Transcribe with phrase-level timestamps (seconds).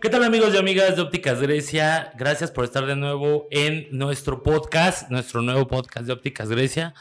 [0.00, 2.12] ¿Qué tal amigos y amigas de Ópticas Grecia?
[2.16, 6.94] Gracias por estar de nuevo en nuestro podcast, nuestro nuevo podcast de Ópticas Grecia.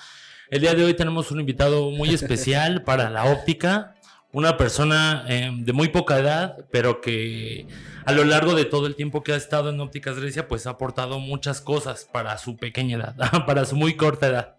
[0.50, 3.94] El día de hoy tenemos un invitado muy especial para la óptica,
[4.32, 7.68] una persona eh, de muy poca edad, pero que
[8.04, 10.72] a lo largo de todo el tiempo que ha estado en Ópticas Grecia, pues ha
[10.72, 14.56] aportado muchas cosas para su pequeña edad, para su muy corta edad.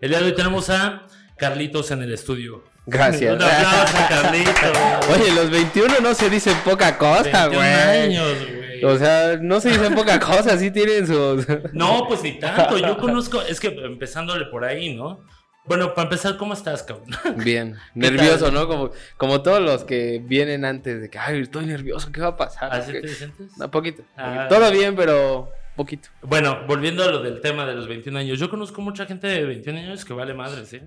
[0.00, 1.02] El día de hoy tenemos a
[1.36, 2.71] Carlitos en el estudio.
[2.86, 3.34] Gracias.
[3.36, 5.08] Un aplauso, Carlitos.
[5.14, 7.72] Oye, los 21 no se dicen poca cosa, 21 güey.
[7.72, 8.84] años, güey.
[8.84, 11.46] O sea, no se dicen poca cosa, sí tienen sus...
[11.72, 12.78] No, pues ni tanto.
[12.78, 15.20] Yo conozco, es que empezándole por ahí, ¿no?
[15.64, 17.06] Bueno, para empezar, ¿cómo estás, cabrón?
[17.36, 18.54] Bien, ¿Qué nervioso, tal?
[18.54, 18.66] ¿no?
[18.66, 22.36] Como, como todos los que vienen antes de que, ay, estoy nervioso, ¿qué va a
[22.36, 22.74] pasar?
[22.74, 23.02] ¿Así ¿Qué?
[23.02, 23.56] te sientes?
[23.56, 24.02] No, poquito.
[24.16, 24.46] Ah.
[24.48, 26.08] Todo bien, pero poquito.
[26.22, 28.40] Bueno, volviendo a lo del tema de los 21 años.
[28.40, 30.82] Yo conozco mucha gente de 21 años que vale madres, ¿eh?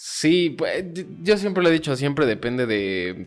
[0.00, 0.84] Sí, pues
[1.22, 3.26] yo- siempre lo he dicho, siempre depende de...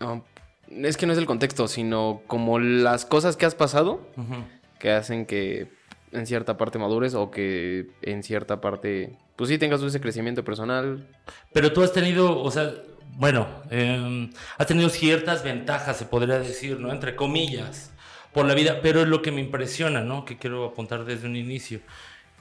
[0.00, 0.24] no,
[0.68, 4.04] es que no es el contexto, sino como las cosas que has pasado
[4.80, 5.68] que hacen que
[6.10, 11.06] en cierta parte madures o que en cierta parte, pues sí tengas ese crecimiento personal.
[11.52, 12.72] Pero tú has tenido, o sea,
[13.14, 16.90] bueno, eh, has tenido ciertas ventajas, se podría decir, ¿no?
[16.90, 17.92] Entre comillas,
[18.32, 18.80] por la vida.
[18.82, 20.24] Pero es lo que me impresiona, ¿no?
[20.24, 21.78] Que quiero apuntar desde un inicio.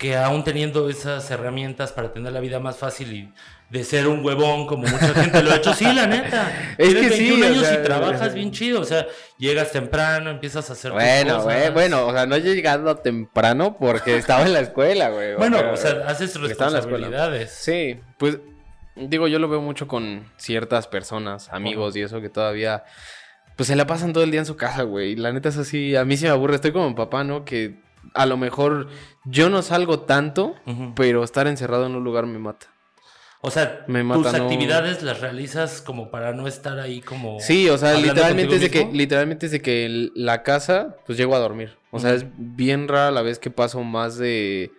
[0.02, 3.34] Que aún teniendo esas herramientas para tener la vida más fácil y
[3.70, 6.52] de ser un huevón, como mucha gente lo ha hecho, sí, la neta.
[6.78, 8.82] Es Tienes que sí, 21 o años sea, y trabajas bien chido.
[8.82, 9.06] O sea,
[9.38, 11.44] llegas temprano, empiezas a hacer tus Bueno, cosas.
[11.44, 15.36] güey, bueno, o sea, no he llegado temprano porque estaba en la escuela, güey.
[15.36, 16.72] Bueno, o sea, haces en la escuela.
[16.72, 17.52] responsabilidades.
[17.52, 18.40] Sí, pues
[18.96, 22.84] digo, yo lo veo mucho con ciertas personas, amigos y eso que todavía
[23.56, 25.12] pues se la pasan todo el día en su casa, güey.
[25.12, 27.46] Y la neta es así, a mí sí me aburre, estoy como mi papá, ¿no?
[27.46, 27.80] Que
[28.16, 28.88] a lo mejor
[29.26, 30.56] yo no salgo tanto,
[30.96, 32.68] pero estar encerrado en un lugar me mata.
[33.44, 37.40] O sea, Me tus no- actividades las realizas como para no estar ahí como...
[37.40, 41.36] Sí, o sea, literalmente es de que literalmente es de que la casa pues llego
[41.36, 41.76] a dormir.
[41.90, 44.72] O sea, es bien rara la vez que paso más de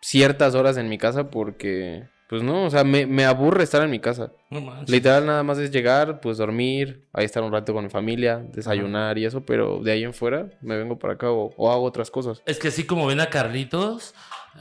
[0.00, 3.90] ciertas horas en mi casa porque pues no, o sea, me, me aburre estar en
[3.90, 4.32] mi casa.
[4.50, 4.88] No manches.
[4.90, 9.18] Literal nada más es llegar, pues dormir, ahí estar un rato con mi familia, desayunar
[9.18, 12.10] y eso, pero de ahí en fuera me vengo para acá o, o hago otras
[12.10, 12.42] cosas.
[12.46, 14.14] Es que así como ven a Carlitos,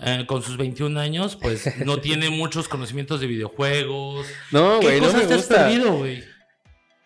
[0.03, 4.28] eh, con sus 21 años, pues no tiene muchos conocimientos de videojuegos.
[4.52, 5.56] No, ¿Qué güey, no me te has gusta.
[5.68, 6.23] perdido, güey?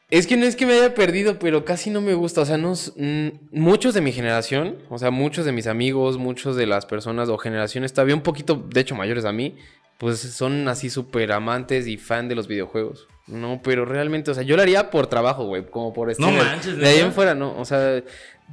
[0.10, 2.40] Es que no es que me haya perdido, pero casi no me gusta.
[2.42, 6.18] O sea, no, s- mm, muchos de mi generación, o sea, muchos de mis amigos,
[6.18, 9.58] muchos de las personas o generaciones todavía un poquito, de hecho, mayores a mí,
[9.98, 13.08] pues son así súper amantes y fan de los videojuegos.
[13.28, 16.46] No, pero realmente, o sea, yo lo haría por trabajo, güey, como por streamer.
[16.46, 17.58] manches, De ahí en fuera, no.
[17.60, 18.02] O sea,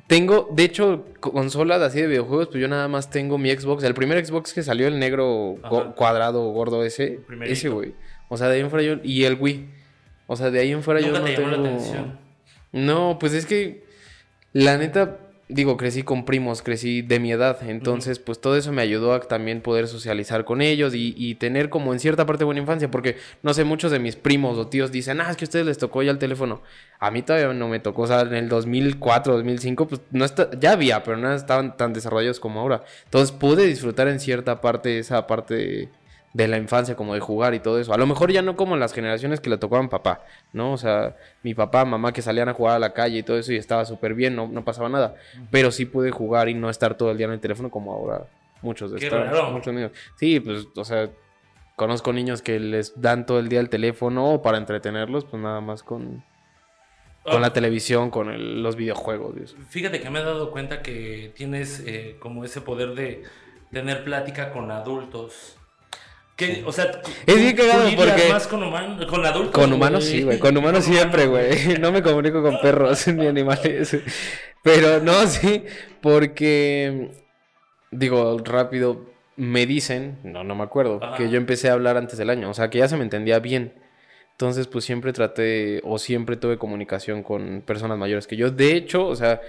[0.08, 3.84] tengo, de hecho, consolas así de videojuegos, pues yo nada más tengo mi Xbox.
[3.84, 7.94] El primer Xbox que salió, el negro go- cuadrado gordo ese, ese, güey.
[8.28, 9.68] O sea, de ahí en fuera yo, y el Wii.
[10.26, 11.66] O sea, de ahí en fuera Nunca yo no te llamó la tengo...
[11.68, 12.18] atención.
[12.72, 13.84] No, pues es que
[14.52, 15.18] la neta,
[15.48, 19.20] digo, crecí con primos, crecí de mi edad, entonces pues todo eso me ayudó a
[19.20, 23.52] también poder socializar con ellos y, tener como en cierta parte buena infancia, porque no
[23.52, 26.02] sé, muchos de mis primos o tíos dicen, ah, es que a ustedes les tocó
[26.02, 26.62] ya el teléfono.
[26.98, 30.50] A mí todavía no me tocó, o sea, en el 2004, 2005, pues no está,
[30.58, 32.84] ya había, pero no estaban tan desarrollados como ahora.
[33.04, 35.90] Entonces pude disfrutar en cierta parte esa parte
[36.34, 37.94] de, la infancia, como de jugar y todo eso.
[37.94, 40.20] A lo mejor ya no como en las generaciones que le tocaban papá,
[40.52, 40.72] ¿no?
[40.72, 43.52] O sea, mi papá, mamá que salían a jugar a la calle y todo eso
[43.52, 45.14] y estaba súper bien, no, no pasaba nada.
[45.50, 48.26] Pero sí pude jugar y no estar todo el día en el teléfono como ahora
[48.62, 49.50] muchos de raro.
[49.50, 49.92] muchos niños.
[50.16, 51.08] Sí, pues, o sea,
[51.76, 55.82] conozco niños que les dan todo el día el teléfono para entretenerlos, pues nada más
[55.82, 56.24] con,
[57.22, 59.56] con Ah, la televisión, con el- los videojuegos eso.
[59.68, 63.22] Fíjate que me he dado cuenta que tienes eh, como ese poder de
[63.70, 65.58] tener plática con adultos.
[66.36, 66.90] Que, o sea,
[67.26, 69.52] Es bien cagado porque- más con, human- con adultos.
[69.52, 70.16] Con humanos güey.
[70.18, 70.38] sí, güey.
[70.40, 71.48] Con humanos siempre, humanos.
[71.64, 71.78] güey.
[71.80, 73.96] No me comunico con perros ni animales.
[74.62, 75.64] Pero no, sí,
[76.00, 77.10] porque
[77.90, 79.06] digo, rápido,
[79.36, 81.16] me dicen, no, no me acuerdo, Ajá.
[81.16, 83.38] que yo empecé a hablar antes del año, o sea, que ya se me entendía
[83.38, 83.74] bien.
[84.32, 88.50] Entonces, pues siempre traté o siempre tuve comunicación con personas mayores que yo.
[88.50, 89.40] De hecho, o sea,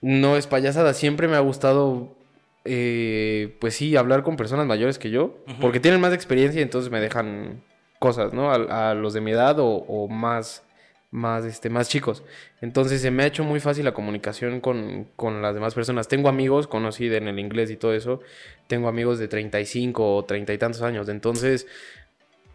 [0.00, 2.16] no es payasada, siempre me ha gustado,
[2.64, 6.90] eh, pues sí, hablar con personas mayores que yo, porque tienen más experiencia y entonces
[6.90, 7.62] me dejan
[7.98, 8.50] cosas, ¿no?
[8.50, 10.62] A, a los de mi edad o, o más,
[11.10, 12.22] más, este, más chicos.
[12.60, 16.08] Entonces se me ha hecho muy fácil la comunicación con, con las demás personas.
[16.08, 18.20] Tengo amigos, conocí en el inglés y todo eso,
[18.66, 21.66] tengo amigos de 35 o 30 y tantos años, entonces...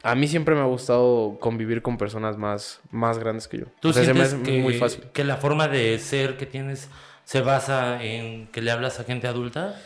[0.03, 3.65] A mí siempre me ha gustado convivir con personas más, más grandes que yo.
[3.79, 5.03] ¿Tú O sea, se me sientes hace que, muy fácil.
[5.11, 6.91] que la forma de ser que tienes
[7.23, 9.81] se basa en que le hablas a gente adulta?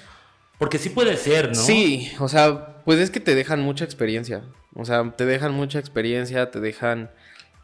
[0.60, 1.56] Porque sí puede ser, ¿no?
[1.56, 4.44] Sí, o sea, pues es que te dejan mucha experiencia.
[4.76, 7.10] O sea, te dejan mucha experiencia, te dejan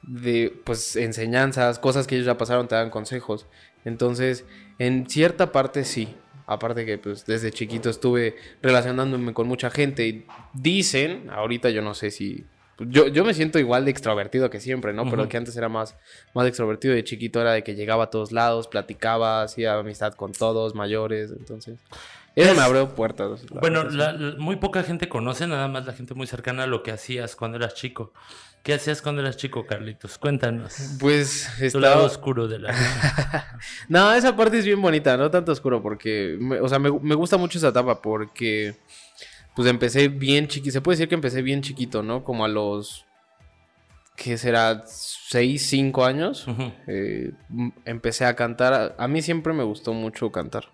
[0.01, 3.47] de, pues, enseñanzas, cosas que ellos ya pasaron, te dan consejos.
[3.83, 4.45] Entonces,
[4.79, 6.15] en cierta parte sí.
[6.47, 10.07] Aparte que, pues, desde chiquito estuve relacionándome con mucha gente.
[10.07, 12.45] Y dicen, ahorita yo no sé si...
[12.77, 15.09] Yo, yo me siento igual de extrovertido que siempre, ¿no?
[15.09, 15.95] Pero que antes era más,
[16.33, 16.93] más extrovertido.
[16.93, 21.31] De chiquito era de que llegaba a todos lados, platicaba, hacía amistad con todos, mayores.
[21.31, 21.79] Entonces,
[22.35, 23.45] eso Es- me abrió puertas.
[23.51, 26.67] la Bueno, la- la- muy poca gente conoce, nada más la gente muy cercana a
[26.67, 28.13] lo que hacías cuando eras chico.
[28.63, 30.17] ¿Qué hacías cuando eras chico, Carlitos?
[30.17, 30.73] Cuéntanos.
[30.99, 33.59] Pues Tu lado oscuro de la vida.
[33.89, 37.13] No, esa parte es bien bonita, no tanto oscuro, porque, me- o sea, me, me
[37.15, 38.75] gusta mucho esa etapa porque,
[39.55, 42.23] pues empecé bien chiquito, se puede decir que empecé bien chiquito, ¿no?
[42.23, 43.05] Como a los,
[44.15, 44.83] ¿qué será?
[44.87, 46.45] 6, 5 años.
[46.87, 47.31] Eh,
[47.85, 50.65] empecé a cantar, a mí siempre me gustó mucho cantar,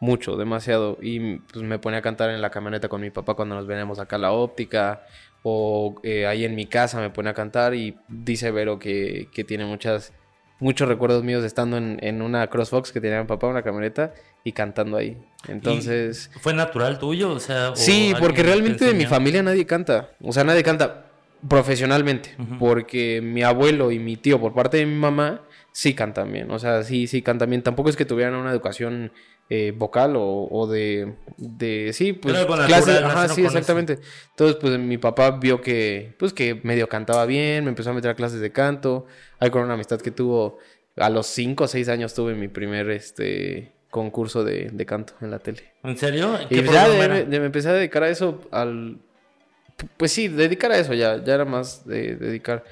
[0.00, 3.54] mucho, demasiado, y pues me ponía a cantar en la camioneta con mi papá cuando
[3.54, 5.02] nos veníamos acá a la óptica,
[5.42, 9.44] o eh, ahí en mi casa me ponía a cantar y dice Vero que, que
[9.44, 10.12] tiene muchas
[10.60, 14.14] muchos recuerdos míos de estando en, en una CrossFox que tenía mi papá, una camioneta,
[14.44, 15.16] y cantando ahí.
[15.48, 16.30] Entonces...
[16.40, 17.32] ¿Fue natural tuyo?
[17.32, 20.10] O sea, o Sí, porque te realmente de mi familia nadie canta.
[20.22, 21.06] O sea, nadie canta
[21.48, 22.36] profesionalmente.
[22.58, 25.42] Porque mi abuelo y mi tío, por parte de mi mamá,
[25.72, 26.50] sí cantan bien.
[26.50, 27.62] O sea, sí, sí cantan bien.
[27.62, 29.12] Tampoco es que tuvieran una educación
[29.50, 31.92] eh, vocal o, o de, de.
[31.92, 32.34] Sí, pues.
[32.66, 33.02] Clases.
[33.02, 33.48] Ajá, sí, eso.
[33.50, 33.98] exactamente.
[34.30, 38.10] Entonces, pues mi papá vio que, pues, que medio cantaba bien, me empezó a meter
[38.10, 39.06] a clases de canto.
[39.38, 40.58] Hay con una amistad que tuvo.
[40.96, 45.30] A los 5 o 6 años tuve mi primer este concurso de, de canto en
[45.30, 45.72] la tele.
[45.82, 46.38] ¿En serio?
[46.48, 48.98] Y ¿Qué pues ya de- me empecé a dedicar a eso al...
[49.96, 52.62] Pues sí, dedicar a eso ya, ya era más de dedicar.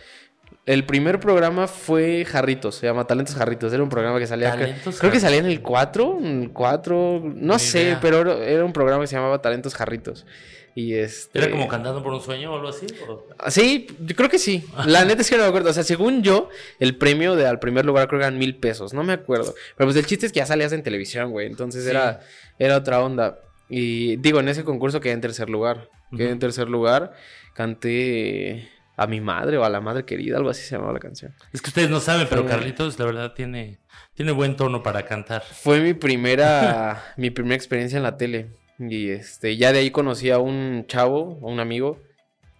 [0.67, 3.73] El primer programa fue Jarritos, se llama Talentos Jarritos.
[3.73, 4.51] Era un programa que salía...
[4.53, 6.19] Talentos creo que salía en el 4,
[6.53, 7.99] 4, no Ni sé, idea.
[8.01, 10.27] pero era, un programa que se llamaba Talentos Jarritos.
[10.75, 11.39] Y este...
[11.39, 12.87] ¿Era como cantando por un sueño o algo así?
[13.09, 13.27] ¿O?
[13.39, 14.65] Ah, Sí, yo creo que sí.
[14.87, 15.69] La neta es que no me acuerdo.
[15.71, 18.95] O sea, según yo, el premio de al primer lugar creo que eran mil pesos.
[18.95, 19.55] No me acuerdo.
[19.77, 21.47] Pero pues el chiste es que ya salías en televisión, güey.
[21.47, 21.91] Entonces Sí.
[21.91, 22.21] era,
[22.59, 23.39] era otra onda.
[23.69, 25.89] Y digo, en ese concurso quedé en tercer lugar.
[26.17, 27.13] Quedé en tercer lugar.
[27.55, 31.35] Canté a mi madre o a la madre querida, algo así se llamaba la canción.
[31.53, 33.79] Es que ustedes no saben, pero Carlitos, la verdad, tiene,
[34.15, 35.43] tiene buen tono para cantar.
[35.43, 38.51] Fue mi primera, mi primera experiencia en la tele.
[38.79, 42.01] Y este, ya de ahí conocí a un chavo, a un amigo.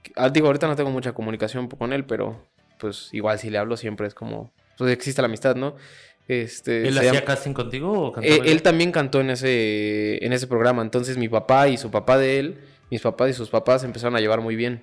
[0.03, 2.47] que- ah, digo, ahorita no tengo mucha comunicación con él, pero
[2.79, 5.77] pues igual si le hablo siempre es como, pues existe la amistad, ¿no?
[6.29, 10.33] Este, ¿Él hacía llama- casting contigo o cantaba eh, él también cantó en ese, en
[10.33, 10.83] ese programa.
[10.83, 14.21] Entonces mi papá y su papá de él, mis papás y sus papás empezaron a
[14.21, 14.83] llevar muy bien.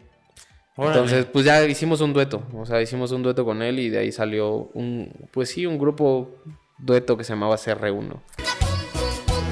[0.80, 0.94] Órale.
[0.94, 2.42] Entonces, pues ya hicimos un dueto.
[2.56, 5.78] O sea, hicimos un dueto con él y de ahí salió un, pues sí, un
[5.78, 6.38] grupo
[6.78, 8.22] dueto que se llamaba CR1.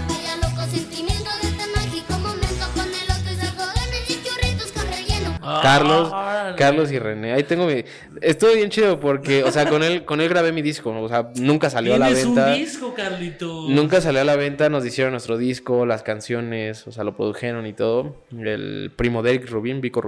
[0.08, 4.72] Vaya loco sentimiento de este mágico momento con el otro y saco de mis chichurritos
[4.72, 5.40] con relleno.
[5.42, 6.56] Ah, Carlos, órale.
[6.56, 7.34] Carlos y René.
[7.34, 7.84] Ahí tengo mi.
[8.22, 10.92] Estuvo bien chido porque, o sea, con él, con él grabé mi disco.
[10.92, 12.48] O sea, nunca salió a la Tienes venta.
[12.48, 13.70] un disco, Carlitos.
[13.70, 17.68] Nunca salió a la venta, nos hicieron nuestro disco, las canciones, o sea, lo produjeron
[17.68, 18.16] y todo.
[18.32, 20.02] El primo de Eric Rubin, Vico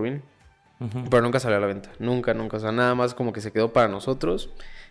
[1.10, 1.92] Pero nunca salió a la venta.
[2.00, 2.58] Nunca, nunca.
[2.58, 4.50] O sea, nada más como que se quedó para nosotros.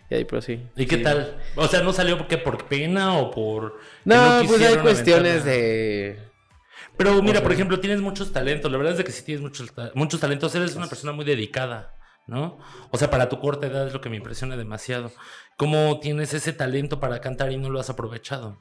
[0.09, 0.63] Y ahí, pero sí.
[0.75, 1.03] ¿Y qué Sí.
[1.03, 1.37] tal?
[1.55, 3.73] O sea, ¿no salió porque por pena o por...
[3.79, 6.19] que No, pues hay cuestiones de.
[6.97, 8.71] Pero mira, por ejemplo, tienes muchos talentos.
[8.71, 10.53] La verdad es que sí tienes muchos, muchos talentos.
[10.55, 11.95] Eres una persona muy dedicada,
[12.27, 12.57] ¿no?
[12.91, 15.11] O sea, para tu corta edad es lo que me impresiona demasiado.
[15.57, 18.57] ¿Cómo tienes ese talento para cantar y no lo has aprovechado?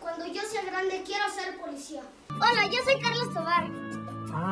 [0.00, 2.02] Cuando yo sea grande quiero ser policía.
[2.30, 3.68] Hola, yo soy Carlos Tobar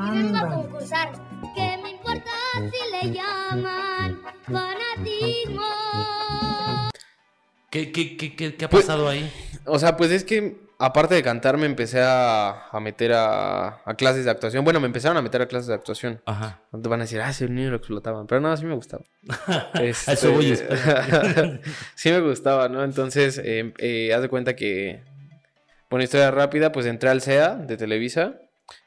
[0.07, 1.13] y vengo a concursar.
[1.55, 5.63] ¿Qué me importa si le llaman fanatismo?
[7.71, 9.31] ¿Qué, qué, qué, qué, qué ha Pues- pasado ahí?
[9.67, 13.95] O sea, pues es que aparte de cantar, me empecé a, a meter a, a
[13.95, 14.65] clases de actuación.
[14.65, 16.21] Bueno, me empezaron a meter a clases de actuación.
[16.25, 16.61] Ajá.
[16.71, 18.27] Te van a decir, ah, ese niño lo explotaban.
[18.27, 19.05] Pero no, sí me gustaba.
[19.75, 21.61] A eso voy, espera.
[21.95, 22.85] sí me gustaba, ¿no?
[22.85, 25.03] Entonces, eh, eh, haz de cuenta que,
[25.91, 28.35] bueno, historia rápida, pues entré al CEA de Televisa.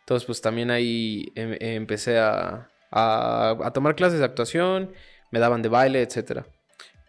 [0.02, 4.92] Entonces, pues también ahí em- empecé a, a, a tomar clases de actuación,
[5.32, 6.46] me daban de baile, etcétera.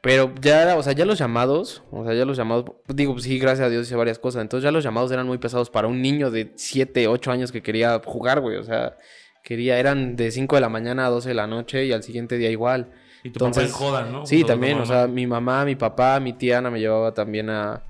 [0.02, 3.38] Pero ya o sea, ya los llamados, o sea, ya los llamados, digo, pues sí,
[3.38, 4.42] gracias a Dios hice varias cosas.
[4.42, 7.62] Entonces ya los llamados eran muy pesados para un niño de 7, 8 años que
[7.62, 8.56] quería jugar, güey.
[8.56, 8.98] O sea,
[9.44, 12.36] quería, eran de 5 de la mañana a 12 de la noche y al siguiente
[12.36, 12.90] día igual.
[13.22, 14.26] Y tu papá en joda, ¿no?
[14.26, 17.48] Sí, Todo también, o sea, mi mamá, mi papá, mi tía Ana me llevaba también
[17.48, 17.84] a,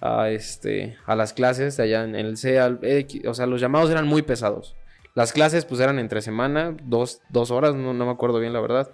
[0.00, 2.78] a, este, a las clases de allá en el CEA.
[3.26, 4.76] O sea, los llamados eran muy pesados.
[5.16, 8.60] Las clases pues eran entre semana, dos, dos horas, no, no me acuerdo bien la
[8.60, 8.92] verdad.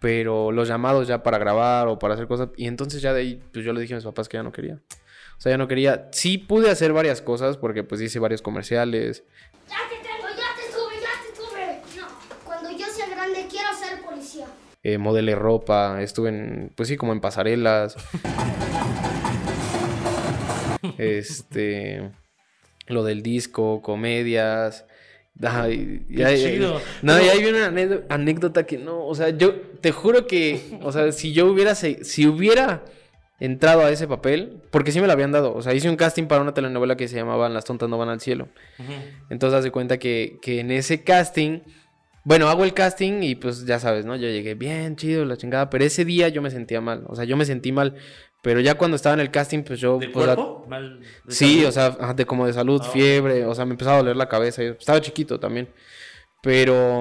[0.00, 2.50] Pero los llamados ya para grabar o para hacer cosas.
[2.56, 4.52] Y entonces ya de ahí, pues yo le dije a mis papás que ya no
[4.52, 4.80] quería.
[5.38, 6.08] O sea, ya no quería.
[6.12, 9.24] Sí pude hacer varias cosas porque pues hice varios comerciales.
[9.68, 12.00] Ya te tengo, ya te tuve, ya te tuve.
[12.00, 12.06] No,
[12.44, 14.46] cuando yo sea grande quiero ser policía.
[14.82, 17.96] Eh, modelé ropa, estuve en, pues sí, como en pasarelas.
[20.98, 22.10] este,
[22.88, 24.86] lo del disco, comedias.
[26.08, 26.80] Y hay- chido.
[27.02, 30.78] No, Pero- y hay una ane- anécdota que no, o sea, yo te juro que,
[30.82, 32.82] o sea, si yo hubiera, si hubiera
[33.40, 36.24] entrado a ese papel, porque sí me lo habían dado, o sea, hice un casting
[36.24, 38.48] para una telenovela que se llamaba Las tontas no van al cielo.
[38.80, 38.92] Ujú.
[39.30, 41.60] Entonces, haz de cuenta que, que en ese casting,
[42.24, 44.16] bueno, hago el casting y pues ya sabes, ¿no?
[44.16, 47.24] Yo llegué bien, chido, la chingada, pero ese día yo me sentía mal, o sea,
[47.24, 47.94] yo me sentí mal,
[48.42, 49.98] pero ya cuando estaba en el casting, pues yo...
[49.98, 50.66] ¿De pues, la- cuerpo?
[50.68, 51.68] Mal- de Sí, salud.
[51.68, 52.88] o sea, de como de salud, Ah.
[52.90, 54.62] fiebre, o sea, me empezaba a doler la cabeza.
[54.62, 55.68] yo estaba chiquito también.
[56.42, 57.00] Pero,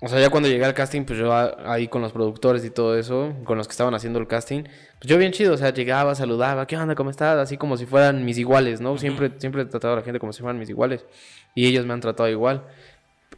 [0.00, 2.70] o sea, ya cuando llegué al casting, pues yo a- ahí con los productores y
[2.70, 5.72] todo eso, con los que estaban haciendo el casting, pues yo bien chido, o sea,
[5.72, 6.94] llegaba, saludaba, ¿qué onda?
[6.94, 7.38] ¿Cómo estás?
[7.38, 8.98] Así como si fueran mis iguales, ¿no?
[8.98, 11.04] Siempre, siempre he tratado a la gente como si fueran mis iguales.
[11.54, 12.64] Y ellos me han tratado igual.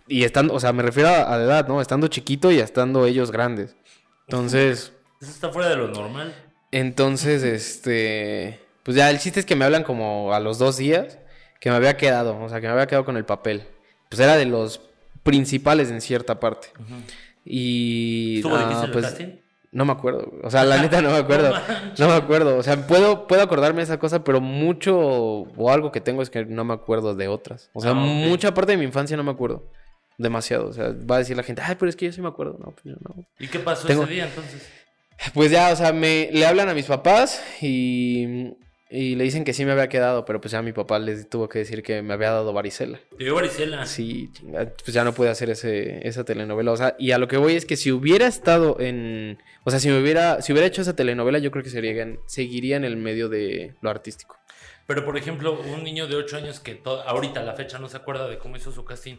[0.09, 1.81] Y estando, o sea, me refiero a, a de edad, ¿no?
[1.81, 3.77] Estando chiquito y estando ellos grandes.
[4.27, 4.93] Entonces...
[5.21, 6.35] Eso está fuera de lo normal.
[6.73, 11.19] Entonces, este, pues ya el chiste es que me hablan como a los dos días
[11.61, 13.65] que me había quedado, o sea, que me había quedado con el papel.
[14.09, 14.81] Pues era de los
[15.23, 16.69] principales en cierta parte.
[17.45, 19.17] Y ¿Estuvo ah, difícil pues,
[19.73, 21.53] no me acuerdo, o sea, la neta no me acuerdo.
[21.99, 25.93] No me acuerdo, o sea, puedo puedo acordarme de esa cosa, pero mucho o algo
[25.93, 27.71] que tengo es que no me acuerdo de otras.
[27.73, 29.71] O sea, Ah, mucha parte de mi infancia no me acuerdo.
[30.19, 32.29] Demasiado, o sea, va a decir la gente, "Ay, pero es que yo sí me
[32.29, 33.25] acuerdo." No, pues yo no.
[33.39, 34.69] ¿Y qué pasó Tengo- ese día entonces?
[35.35, 38.55] Pues ya, o sea, me le hablan a mis papás y,
[38.91, 41.49] y le dicen que sí me había quedado, pero pues ya mi papá les tuvo
[41.49, 42.99] que decir que me había dado varicela.
[43.17, 43.87] Te dio varicela.
[43.87, 46.73] Sí, pues ya no pude hacer ese, esa telenovela.
[46.73, 49.39] O sea, y a lo que voy es que si hubiera estado en.
[49.65, 52.77] O sea, si me hubiera, si hubiera hecho esa telenovela, yo creo que sería, seguiría
[52.77, 54.41] en el medio de lo artístico.
[54.87, 57.97] Pero, por ejemplo, un niño de 8 años que ahorita a la fecha no se
[57.97, 59.19] acuerda de cómo hizo su casting,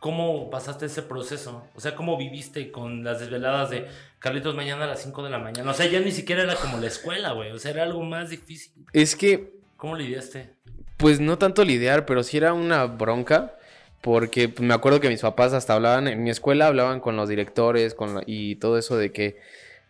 [0.00, 1.64] ¿cómo pasaste ese proceso?
[1.74, 3.86] O sea, ¿cómo viviste con las desveladas de
[4.18, 5.70] Carlitos mañana a las 5 de la mañana?
[5.70, 7.52] O sea, ya ni siquiera era como la escuela, güey.
[7.52, 8.72] O sea, era algo más difícil.
[8.92, 10.50] Es que ¿Cómo lidiaste?
[10.96, 13.56] Pues no tanto lidiar, pero sí era una bronca.
[14.00, 17.94] Porque me acuerdo que mis papás hasta hablaban, en mi escuela hablaban con los directores
[17.94, 19.40] con y todo eso de que,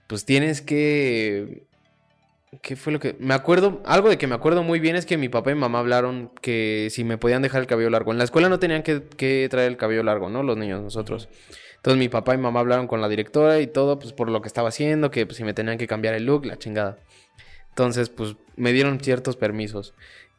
[0.07, 1.65] pues tienes que...
[2.63, 3.17] ¿Qué fue lo que...?
[3.19, 5.81] Me acuerdo, algo de que me acuerdo muy bien es que mi papá y mamá
[5.81, 8.13] hablaron que si me podían dejar el cabello largo.
[8.13, 10.43] En la escuela no tenían que, que traer el cabello largo, ¿no?
[10.43, 11.29] Los niños, nosotros.
[11.77, 14.49] Entonces mi papá y mamá hablaron con la directora y todo, pues por lo que
[14.49, 16.99] estaba haciendo, que pues, si me tenían que cambiar el look, la chingada.
[17.69, 19.95] Entonces, pues me dieron ciertos permisos.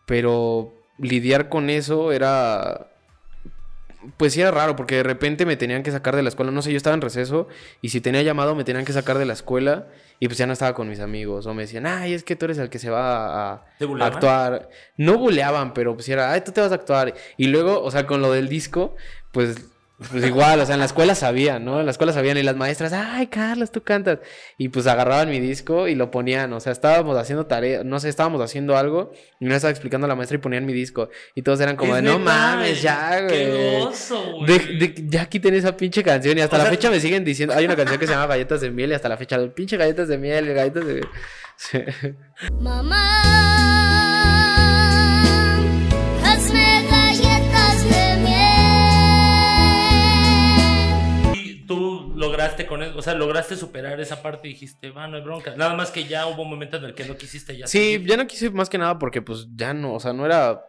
[0.06, 2.92] Pero lidiar con eso era.
[4.16, 6.52] Pues sí era raro, porque de repente me tenían que sacar de la escuela.
[6.52, 7.48] No sé, yo estaba en receso
[7.82, 9.88] y si tenía llamado me tenían que sacar de la escuela
[10.20, 11.46] y pues ya no estaba con mis amigos.
[11.46, 14.06] O me decían, ay, es que tú eres el que se va a, ¿Te a
[14.06, 14.70] actuar.
[14.96, 17.14] No buleaban, pero pues era, ay, tú te vas a actuar.
[17.38, 18.96] Y luego, o sea, con lo del disco,
[19.32, 19.58] pues.
[20.12, 21.80] Pues igual, o sea, en la escuela sabían, ¿no?
[21.80, 24.20] En la escuela sabían y las maestras, ay, Carlos, tú cantas.
[24.56, 28.10] Y pues agarraban mi disco y lo ponían, o sea, estábamos haciendo tarea, no sé,
[28.10, 31.10] estábamos haciendo algo y no estaba explicando a la maestra y ponían mi disco.
[31.34, 33.82] Y todos eran como de, no mames, ya, Qué güey.
[33.88, 34.46] oso, güey.
[34.78, 37.26] De, de- ya quiten esa pinche canción y hasta O la sea- fecha me siguen
[37.26, 39.78] diciendo, hay una canción que se llama Galletas de Miel y hasta la fecha, pinche
[39.78, 41.08] galletas de miel, galletas de...
[41.60, 41.80] Sí.
[42.60, 43.97] Mamá,
[52.64, 55.56] lograste con eso, o sea, lograste superar esa parte y dijiste, va, no hay bronca.
[55.56, 57.68] Nada más que ya hubo un momento en el que no quisiste ya.
[57.68, 58.08] Sí, seguir.
[58.08, 60.62] ya no quise más que nada porque pues ya no, o sea, no era...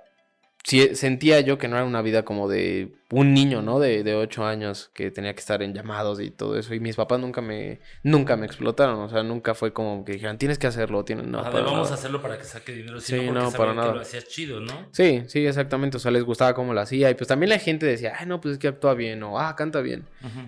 [0.64, 3.78] Sí, sentía yo que no era una vida como de un niño, ¿no?
[3.78, 6.74] De, de ocho años que tenía que estar en llamados y todo eso.
[6.74, 10.36] Y mis papás nunca me, nunca me explotaron, o sea, nunca fue como que dijeran,
[10.36, 11.26] tienes que hacerlo, tienes...
[11.26, 11.90] No, A ver, para vamos nada.
[11.92, 13.94] a hacerlo para que saque dinero, Sí, no, para que nada.
[13.94, 14.88] lo hacías chido, ¿no?
[14.92, 17.08] Sí, sí, exactamente, o sea, les gustaba cómo lo hacía.
[17.08, 19.54] Y pues también la gente decía, ay, no, pues es que actúa bien, o ah,
[19.56, 20.06] canta bien.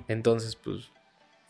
[0.09, 0.91] Entonces, pues,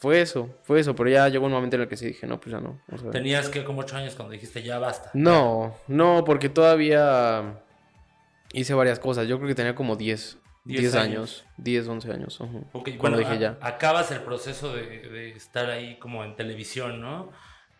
[0.00, 0.96] fue eso, fue eso.
[0.96, 2.80] Pero ya llegó un momento en el que sí dije, no, pues ya no.
[2.90, 5.10] o sea, Tenías que como ocho años cuando dijiste, ya basta.
[5.12, 7.62] No, no, porque todavía
[8.52, 9.28] hice varias cosas.
[9.28, 11.04] Yo creo que tenía como 10, 10 10 años.
[11.04, 12.36] años, 10, 11 años.
[12.38, 13.58] Cuando bueno, dije ya.
[13.60, 17.30] acabas el proceso de, de estar ahí como en televisión, ¿no?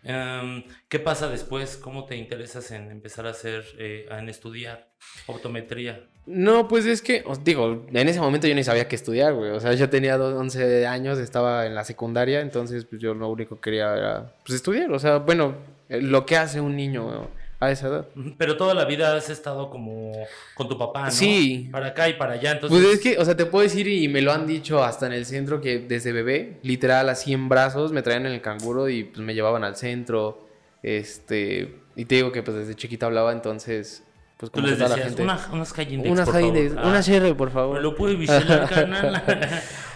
[0.03, 1.77] Em, ¿Qué pasa después?
[1.77, 4.89] ¿Cómo te interesas en empezar a hacer, eh, en estudiar
[5.27, 6.09] optometría?
[6.27, 9.51] No, pues es que, os digo, en ese momento yo ni sabía qué estudiar, güey.
[9.51, 13.29] O sea, yo tenía do- 11 años, estaba en la secundaria, entonces pues yo lo
[13.29, 14.91] único que quería era, pues estudiar.
[14.93, 15.55] O sea, bueno,
[15.89, 17.29] eh, lo que hace un niño
[17.61, 18.09] a esa edad.
[18.39, 20.13] Pero toda la vida has estado como
[20.55, 21.11] con tu papá, ¿no?
[21.11, 21.69] Sí.
[21.71, 22.79] Para acá y para allá, entonces...
[22.79, 25.13] Pues es que, o sea, te puedo decir, y me lo han dicho hasta en
[25.13, 29.05] el centro, que desde bebé, literal, así en brazos, me traían en el canguro y
[29.05, 30.49] pues me llevaban al centro.
[30.83, 34.05] Este, y te digo que pues desde chiquita hablaba, entonces,
[34.39, 35.23] pues Tú como les toda la decías, gente.
[35.23, 36.53] "Una- unas Cayendex, unas por favor".
[36.57, 36.99] una
[37.31, 37.83] Ah, por ¿Me favor.
[37.83, 39.23] lo puede vigilar, carnal?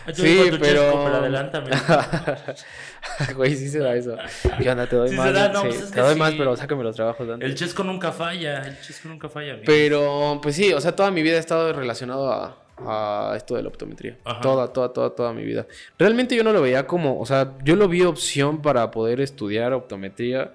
[0.08, 1.70] Yo Sí, pero- chesco, pero adelántame.
[3.36, 4.16] Güey, sí se da eso.
[4.62, 4.86] ¿Qué onda?
[4.86, 5.32] Te doy Sí se más.
[5.32, 6.18] da, no, sí, pues es te que doy sí.
[6.18, 7.48] más, pero sácame los trabajos antes.
[7.48, 9.52] El chesco nunca falla, el chesco nunca falla.
[9.52, 9.64] amigo.
[9.66, 13.62] Pero, pues sí, o sea, toda mi vida he estado relacionado a, a esto de
[13.62, 14.18] la optometría.
[14.24, 14.40] Ajá.
[14.40, 15.66] Toda, toda, toda, toda mi vida.
[15.98, 19.72] Realmente yo no lo veía como, o sea, yo lo vi opción para poder estudiar
[19.74, 20.52] optometría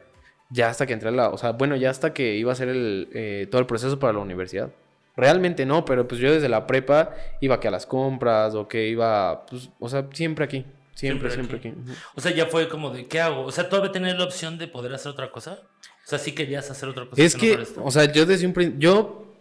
[0.50, 2.70] ya hasta que entré a la, o sea, bueno, ya hasta que iba a hacer
[2.70, 4.70] el, eh, todo el proceso para la universidad.
[5.20, 7.12] Realmente no, pero pues yo desde la prepa
[7.42, 10.66] iba que a las compras o que iba, pues, o sea, siempre aquí.
[10.96, 11.94] Siempre, Siempre siempre, aquí.
[12.16, 13.46] O sea, ya fue como de, ¿qué hago?
[13.46, 15.60] O sea, ¿todavía tener la opción de poder hacer otra cosa?
[16.06, 17.22] O sea, sí querías hacer otra cosa.
[17.22, 19.34] Es que, o sea, yo desde un principio, yo,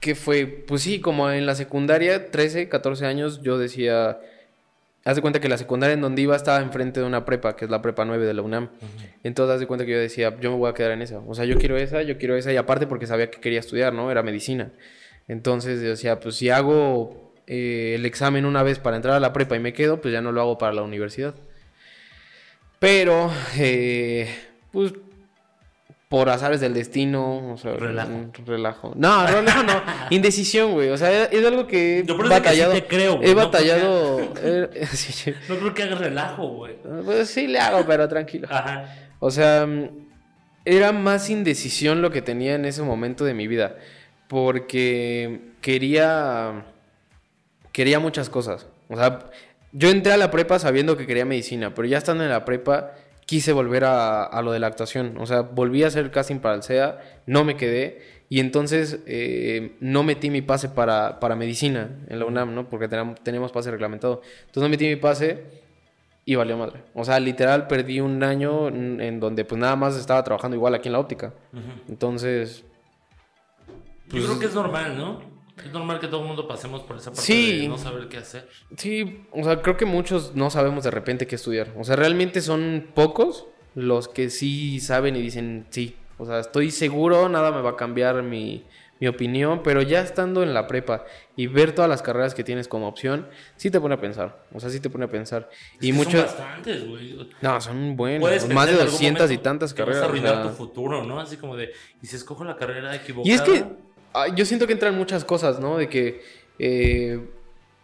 [0.00, 4.18] que fue, pues sí, como en la secundaria, 13, 14 años, yo decía,
[5.04, 7.66] haz de cuenta que la secundaria en donde iba estaba enfrente de una prepa, que
[7.66, 8.70] es la prepa 9 de la UNAM.
[9.22, 11.20] Entonces, haz de cuenta que yo decía, yo me voy a quedar en esa.
[11.20, 13.92] O sea, yo quiero esa, yo quiero esa, y aparte porque sabía que quería estudiar,
[13.92, 14.10] ¿no?
[14.10, 14.72] Era medicina.
[15.28, 19.32] Entonces, yo decía, pues si hago eh, el examen una vez para entrar a la
[19.32, 21.34] prepa y me quedo, pues ya no lo hago para la universidad.
[22.78, 24.28] Pero, eh,
[24.72, 24.92] pues,
[26.08, 28.10] por azares del destino, o sea, Relajo.
[28.46, 28.92] relajo.
[28.96, 30.88] No, relajo no, indecisión, güey.
[30.88, 32.72] O sea, es algo que he Yo por eso que sí batallado.
[32.72, 34.20] te creo, güey, he no batallado.
[34.42, 36.74] eh, sí, No creo que hagas relajo, güey.
[37.04, 38.48] pues sí le hago, pero tranquilo.
[38.50, 38.92] Ajá.
[39.20, 39.68] O sea,
[40.64, 43.76] era más indecisión lo que tenía en ese momento de mi vida.
[44.30, 46.66] Porque quería.
[47.72, 48.68] Quería muchas cosas.
[48.88, 49.26] O sea,
[49.72, 52.92] yo entré a la prepa sabiendo que quería medicina, pero ya estando en la prepa
[53.26, 55.16] quise volver a, a lo de la actuación.
[55.18, 58.02] O sea, volví a hacer casting para el SEA, no me quedé.
[58.28, 62.70] Y entonces eh, no metí mi pase para, para medicina en la UNAM, ¿no?
[62.70, 64.22] Porque tenemos, tenemos pase reglamentado.
[64.42, 65.42] Entonces no metí mi pase
[66.24, 66.82] y valió madre.
[66.94, 70.86] O sea, literal perdí un año en donde pues nada más estaba trabajando igual aquí
[70.88, 71.32] en la óptica.
[71.88, 72.64] Entonces,
[74.12, 75.20] Yo creo que es normal, ¿no?
[75.64, 77.58] Es normal que todo el mundo pasemos por esa parte Sí.
[77.62, 78.48] de no saber qué hacer.
[78.76, 81.72] sí, o sea, creo que muchos no sabemos de repente qué estudiar.
[81.78, 86.70] O sea, realmente son pocos los que sí saben y dicen, sí, o sea, estoy
[86.70, 88.64] seguro, nada me va a cambiar mi,
[89.00, 91.04] mi opinión, pero ya estando en la prepa
[91.36, 94.44] y ver todas las carreras que tienes como opción, sí te pone a pensar.
[94.54, 95.48] O sea, sí te pone a pensar.
[95.78, 96.12] Es y muchos...
[96.30, 97.28] Son bastantes, güey.
[97.42, 98.20] No, son buenos.
[98.20, 100.00] Puedes Más de pensar en algún 200 y tantas que carreras.
[100.00, 100.42] Vas a o arruinar sea.
[100.50, 101.20] tu futuro, ¿no?
[101.20, 101.70] Así como de,
[102.02, 103.30] y si escojo la carrera equivocada.
[103.30, 103.64] Y es que
[104.34, 105.76] yo siento que entran muchas cosas, ¿no?
[105.76, 106.22] De que,
[106.58, 107.20] eh,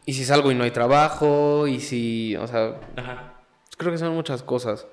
[0.04, 3.34] y si salgo y no hay trabajo, y si, o sea, Ajá.
[3.76, 4.86] creo que son muchas cosas.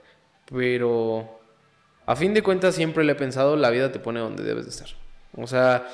[0.52, 1.40] Pero,
[2.06, 4.72] a fin de cuentas, siempre le he pensado, la vida te pone donde debes de
[4.72, 4.90] estar.
[5.36, 5.88] O sea,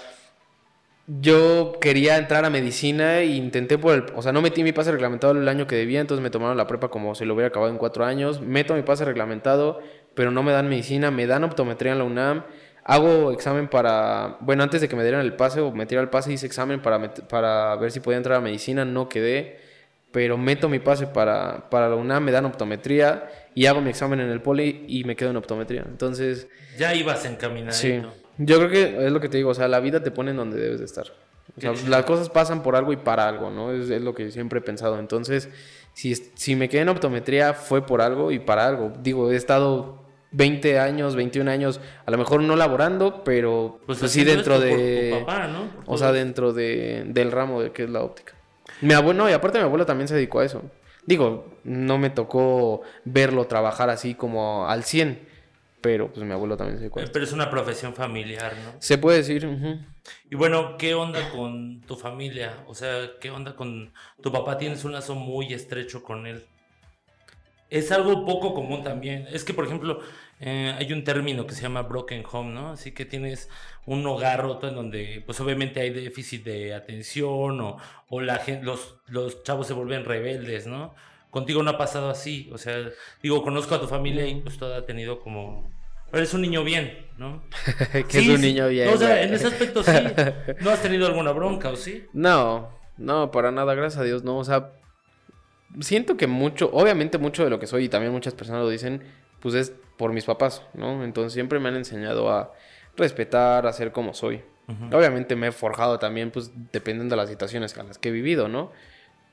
[1.07, 4.91] yo quería entrar a medicina e intenté por el, o sea, no metí mi pase
[4.91, 7.71] reglamentado el año que debía, entonces me tomaron la prepa como si lo hubiera acabado
[7.71, 8.41] en cuatro años.
[8.41, 9.79] Meto mi pase reglamentado,
[10.13, 12.43] pero no me dan medicina, me dan optometría en la UNAM.
[12.89, 16.33] Hago examen para, bueno, antes de que me dieran el pase o metiera el pase,
[16.33, 19.59] hice examen para, para ver si podía entrar a medicina, no quedé,
[20.11, 24.19] pero meto mi pase para, para la UNAM, me dan optometría y hago mi examen
[24.21, 25.85] en el poli y me quedo en optometría.
[25.87, 26.47] Entonces,
[26.79, 27.73] Ya ibas encaminadito.
[27.73, 28.01] Sí.
[28.39, 30.37] Yo creo que es lo que te digo, o sea, la vida te pone en
[30.37, 31.05] donde debes de estar.
[31.57, 33.71] O sea, las cosas pasan por algo y para algo, ¿no?
[33.71, 34.97] Es, es lo que siempre he pensado.
[34.97, 35.47] Entonces,
[35.93, 38.93] si, si me quedé en optometría fue por algo y para algo.
[38.99, 44.11] Digo, he estado 20 años, 21 años, a lo mejor no laborando, pero Pues, pues,
[44.11, 45.09] sí dentro de...
[45.11, 45.69] Por papá, ¿no?
[45.69, 48.33] Por O sea, dentro de, del ramo de que es la óptica.
[48.81, 50.63] Mi abuelo, no, y aparte mi abuelo también se dedicó a eso.
[51.05, 55.27] Digo, no me tocó verlo trabajar así como al 100,
[55.81, 57.11] pero pues mi abuelo también se dedicó a eso.
[57.11, 58.73] Pero es una profesión familiar, ¿no?
[58.79, 59.47] Se puede decir.
[60.29, 62.63] Y bueno, ¿qué onda con tu familia?
[62.67, 64.57] O sea, ¿qué onda con tu papá?
[64.57, 66.45] Tienes un lazo muy estrecho con él.
[67.69, 69.27] Es algo poco común también.
[69.31, 69.99] Es que, por ejemplo,
[70.39, 72.71] eh, hay un término que se llama broken home, ¿no?
[72.71, 73.47] Así que tienes
[73.85, 77.77] un hogar roto en donde, pues obviamente hay déficit de atención o,
[78.07, 80.95] o la gen- los, los chavos se vuelven rebeldes, ¿no?
[81.29, 82.49] Contigo no ha pasado así.
[82.51, 82.75] O sea,
[83.21, 85.71] digo, conozco a tu familia y pues todo ha tenido como...
[86.11, 87.43] Eres un niño bien, ¿no?
[87.91, 88.87] que Sí, es un niño bien.
[88.87, 89.91] No, o sea, en ese aspecto sí.
[90.61, 92.05] ¿No has tenido alguna bronca o sí?
[92.13, 94.39] No, no, para nada, gracias a Dios, no.
[94.39, 94.71] O sea,
[95.79, 99.03] siento que mucho, obviamente mucho de lo que soy, y también muchas personas lo dicen,
[99.39, 101.03] pues es por mis papás, ¿no?
[101.03, 102.53] Entonces siempre me han enseñado a
[102.95, 104.41] respetar, a ser como soy.
[104.91, 108.47] Obviamente me he forjado también, pues dependiendo de las situaciones a las que he vivido,
[108.47, 108.71] ¿no?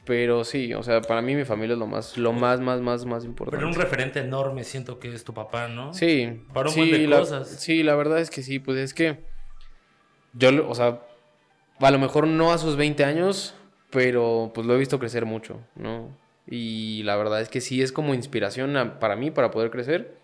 [0.07, 3.05] Pero sí, o sea, para mí mi familia es lo más, lo más, más, más,
[3.05, 3.59] más importante.
[3.59, 5.93] Pero un referente enorme siento que es tu papá, ¿no?
[5.93, 6.43] Sí.
[6.55, 7.49] Para un sí, buen de la, cosas.
[7.49, 9.25] Sí, la verdad es que sí, pues es que
[10.33, 11.03] yo, o sea,
[11.81, 13.55] a lo mejor no a sus 20 años,
[13.91, 16.17] pero pues lo he visto crecer mucho, ¿no?
[16.47, 20.15] Y la verdad es que sí es como inspiración para mí, para poder crecer,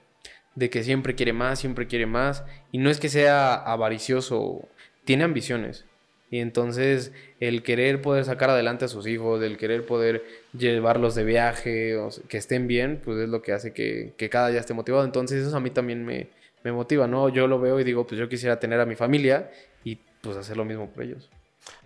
[0.54, 4.68] de que siempre quiere más, siempre quiere más, y no es que sea avaricioso,
[5.04, 5.84] tiene ambiciones.
[6.30, 10.24] Y entonces el querer poder sacar adelante a sus hijos, el querer poder
[10.56, 14.48] llevarlos de viaje, o que estén bien, pues es lo que hace que, que cada
[14.48, 15.04] día esté motivado.
[15.04, 16.28] Entonces eso a mí también me,
[16.64, 17.28] me motiva, ¿no?
[17.28, 19.50] Yo lo veo y digo, pues yo quisiera tener a mi familia
[19.84, 21.28] y pues hacer lo mismo por ellos.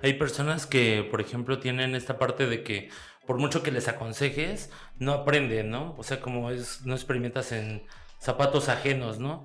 [0.00, 2.88] Hay personas que, por ejemplo, tienen esta parte de que
[3.26, 5.94] por mucho que les aconsejes, no aprenden, ¿no?
[5.98, 7.82] O sea, como es, no experimentas en
[8.18, 9.44] zapatos ajenos, ¿no?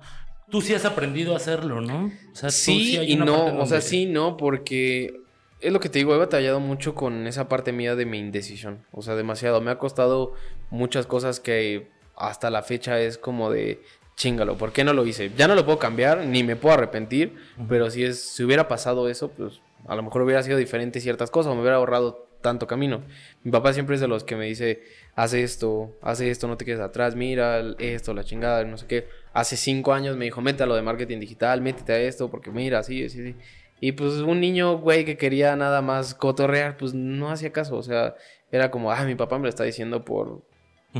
[0.50, 2.12] Tú sí has aprendido a hacerlo, ¿no?
[2.32, 5.20] O sea, Sí hay y no, o sea, sí, no, porque
[5.60, 8.84] es lo que te digo, he batallado mucho con esa parte mía de mi indecisión,
[8.92, 9.60] o sea, demasiado.
[9.60, 10.34] Me ha costado
[10.70, 13.80] muchas cosas que hasta la fecha es como de
[14.16, 15.30] chingalo, ¿por qué no lo hice?
[15.36, 17.34] Ya no lo puedo cambiar, ni me puedo arrepentir,
[17.68, 21.30] pero si es si hubiera pasado eso, pues a lo mejor hubiera sido diferente ciertas
[21.30, 23.02] cosas, o me hubiera ahorrado tanto camino.
[23.42, 24.82] Mi papá siempre es de los que me dice,
[25.14, 29.08] haz esto, haz esto, no te quedes atrás, mira esto, la chingada, no sé qué.
[29.32, 32.50] Hace cinco años me dijo, métete a lo de marketing digital, métete a esto, porque
[32.50, 33.36] mira, así, así, así.
[33.80, 37.76] Y pues un niño, güey, que quería nada más cotorrear, pues no hacía caso.
[37.76, 38.14] O sea,
[38.52, 40.42] era como, ah, mi papá me lo está diciendo por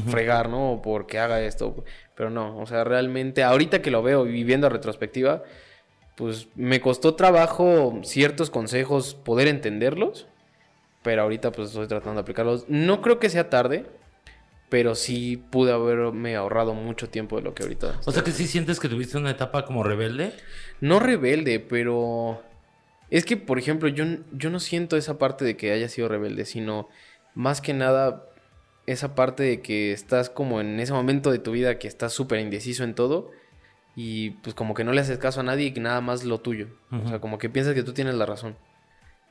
[0.09, 0.73] fregar, ¿no?
[0.73, 1.85] O porque haga esto.
[2.17, 5.45] Pero no, o sea, realmente, ahorita que lo veo y viendo a retrospectiva,
[6.17, 10.27] pues me costó trabajo ciertos consejos poder entenderlos.
[11.03, 12.67] Pero ahorita pues estoy tratando de aplicarlos.
[12.69, 13.87] No creo que sea tarde,
[14.69, 18.01] pero sí pude haberme ahorrado mucho tiempo de lo que ahorita.
[18.07, 20.33] O sea, que sí sientes que tuviste una etapa como rebelde.
[20.81, 22.43] No rebelde, pero
[23.11, 26.47] es que, por ejemplo, yo, yo no siento esa parte de que haya sido rebelde,
[26.47, 26.89] sino
[27.35, 28.25] más que nada
[28.87, 32.41] esa parte de que estás como en ese momento de tu vida que estás súper
[32.41, 33.31] indeciso en todo
[33.95, 36.41] y pues como que no le haces caso a nadie y que nada más lo
[36.41, 36.69] tuyo.
[36.91, 38.57] O sea, como que piensas que tú tienes la razón.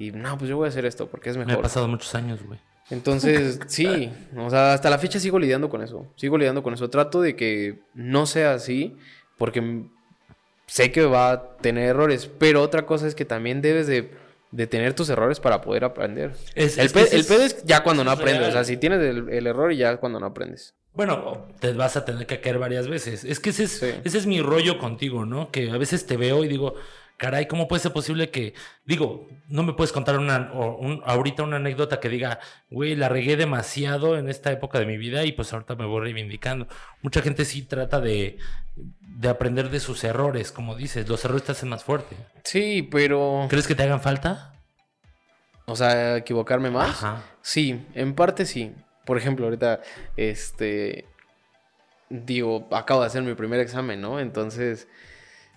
[0.05, 1.63] Y no, pues yo voy a hacer esto porque es Me ha mejor.
[1.63, 2.59] pasado muchos años, güey.
[2.89, 6.07] Entonces, sí, o sea, hasta la fecha sigo lidiando con eso.
[6.15, 6.89] Sigo lidiando con eso.
[6.89, 8.97] Trato de que no sea así,
[9.37, 9.83] porque
[10.65, 14.09] sé que va a tener errores, pero otra cosa es que también debes de,
[14.51, 16.33] de tener tus errores para poder aprender.
[16.55, 18.49] Es- el, es pe- el es- pedo es ya cuando no aprendes.
[18.49, 20.73] O sea, si tienes el, el error y ya es cuando no aprendes.
[20.93, 23.23] Bueno, te vas a tener que caer varias veces.
[23.23, 23.91] Es que ese es, Sí.
[24.03, 25.49] ese es mi rollo contigo, ¿no?
[25.51, 26.75] Que a veces te veo y digo,
[27.21, 31.43] caray, ¿cómo puede ser posible que, digo, no me puedes contar una, o un- ahorita
[31.43, 32.39] una anécdota que diga,
[32.71, 36.01] güey, la regué demasiado en esta época de mi vida y pues ahorita me voy
[36.01, 36.67] reivindicando.
[37.03, 38.39] Mucha gente sí trata de,
[38.75, 42.15] de aprender de sus errores, como dices, los errores te hacen más fuerte.
[42.43, 43.45] Sí, pero...
[43.49, 44.55] ¿Crees que te hagan falta?
[45.67, 46.89] O sea, equivocarme más.
[46.89, 47.23] Ajá.
[47.43, 48.73] Sí, en parte sí.
[49.05, 49.81] Por ejemplo, ahorita,
[50.17, 51.05] este...
[52.09, 54.19] Digo, acabo de hacer mi primer examen, ¿no?
[54.19, 54.87] Entonces...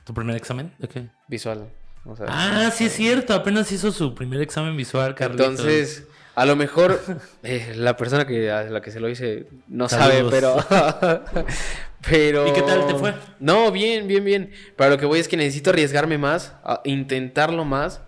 [0.04, 0.70] ¿Tu primer examen?
[0.78, 1.08] ¿De qué?
[1.28, 1.68] Visual.
[2.04, 5.46] O sea, Ah, sí es cierto, apenas hizo su primer examen visual, Carlitos.
[5.46, 7.00] entonces, a lo mejor
[7.42, 10.56] eh, la persona que a la que se lo hice no sabe, pero
[12.08, 13.14] pero ¿Y qué tal te fue?
[13.40, 14.50] No, bien, bien, bien.
[14.76, 18.02] Pero lo que voy es que necesito arriesgarme más, a intentarlo más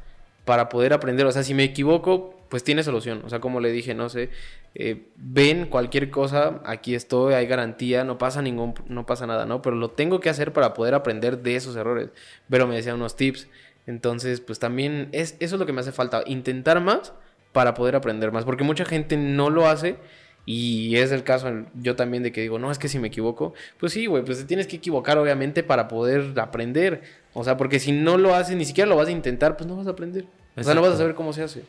[0.44, 1.26] para poder aprender.
[1.26, 3.22] O sea, si me equivoco, pues tiene solución.
[3.24, 4.30] O sea, como le dije, no sé,
[4.78, 9.62] eh, ven cualquier cosa, aquí estoy, hay garantía, no pasa ningún, no pasa nada, ¿no?
[9.62, 12.10] Pero lo tengo que hacer para poder aprender de esos errores.
[12.50, 13.48] Pero me decían unos tips.
[13.86, 17.14] Entonces, pues también es, eso es lo que me hace falta, intentar más
[17.52, 18.44] para poder aprender más.
[18.44, 19.96] Porque mucha gente no lo hace.
[20.44, 23.54] Y es el caso yo también de que digo, no, es que si me equivoco,
[23.80, 27.00] pues sí, güey, pues te tienes que equivocar obviamente para poder aprender.
[27.32, 29.76] O sea, porque si no lo haces, ni siquiera lo vas a intentar, pues no
[29.76, 30.26] vas a aprender.
[30.54, 31.62] O sea, no vas a saber cómo se hace.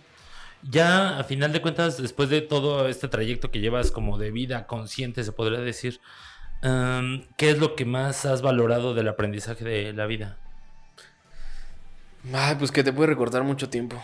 [0.64, 4.68] Ya a final de cuentas, después de todo este trayecto que llevas como de vida
[4.68, 6.02] consciente, se podría decir,
[6.62, 10.38] em, ¿qué es lo que más has valorado del aprendizaje de la vida?
[12.34, 14.02] Ay, pues que te puede recortar mucho tiempo.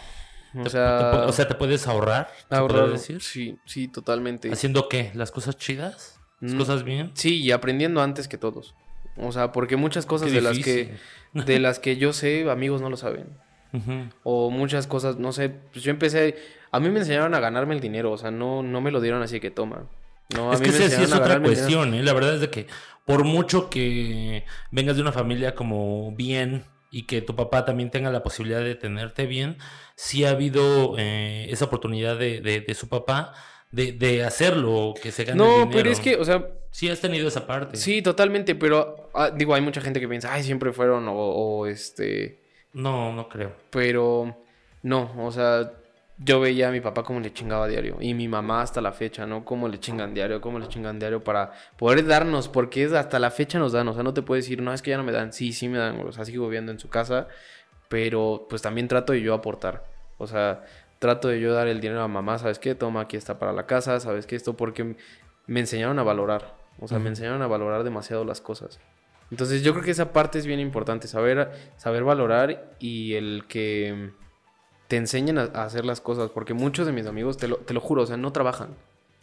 [0.56, 2.30] O Te- sea, te o sea, ¿te puedes ahorrar?
[2.50, 3.22] ¿Se ahorrar, decir?
[3.22, 4.52] Sí, sí, totalmente.
[4.52, 5.12] ¿Haciendo qué?
[5.16, 6.20] ¿Las cosas chidas?
[6.40, 6.58] ¿Las Mm.
[6.58, 7.12] cosas bien?
[7.16, 8.76] Sí, y aprendiendo antes que todos.
[9.18, 10.98] O sea, porque muchas cosas de las que
[11.34, 13.38] de las que yo sé, amigos no lo saben.
[13.74, 14.10] Ujú.
[14.24, 16.36] O muchas cosas, no sé, pues yo empecé,
[16.72, 19.22] a mí me enseñaron a ganarme el dinero, o sea, no, no me lo dieron
[19.24, 19.90] así que toma.
[20.36, 22.04] No, a es mí que me esa sí es otra cuestión, ¿eh?
[22.04, 22.68] La verdad es de que
[23.06, 28.12] por mucho que vengas de una familia como bien y que tu papá también tenga
[28.12, 29.58] la posibilidad de tenerte bien,
[29.96, 33.34] sí ha habido eh, esa oportunidad de, de- de su papá
[33.72, 35.70] de, de hacerlo, que se gane No, dinero.
[35.72, 37.78] pero es que, o sea, Sí has tenido esa parte.
[37.78, 41.66] sí, totalmente, pero ah, digo, hay mucha gente que piensa, ay, siempre fueron, o, o,
[41.68, 42.43] este,
[42.74, 43.54] No, no creo.
[43.70, 44.36] pero
[44.82, 45.72] no, o sea,
[46.18, 49.26] yo veía a mi papá cómo le chingaba diario y mi mamá hasta la fecha,
[49.26, 49.46] ¿no?
[49.46, 53.32] Cómo le chingan diario, cómo le chingan diario para poder darnos, porque es hasta la
[53.32, 55.12] fecha nos dan, o sea, no te puedes decir, no, es que ya no me
[55.12, 57.28] dan, sí, sí me dan, o sea, sigo viviendo en su casa,
[57.90, 59.86] pero pues también trato de yo aportar,
[60.18, 60.64] o sea,
[61.00, 62.76] trato de yo dar el dinero a mamá, ¿sabes qué?
[62.76, 64.36] Toma, aquí está para la casa, ¿sabes qué?
[64.36, 64.96] Esto porque
[65.48, 68.80] me enseñaron a valorar, o sea, me enseñaron a valorar demasiado las cosas.
[69.34, 74.12] Entonces yo creo que esa parte es bien importante, saber, saber valorar y el que
[74.88, 77.74] te enseñen a, a hacer las cosas, porque muchos de mis amigos, te lo, te
[77.74, 78.76] lo juro, o sea, no trabajan.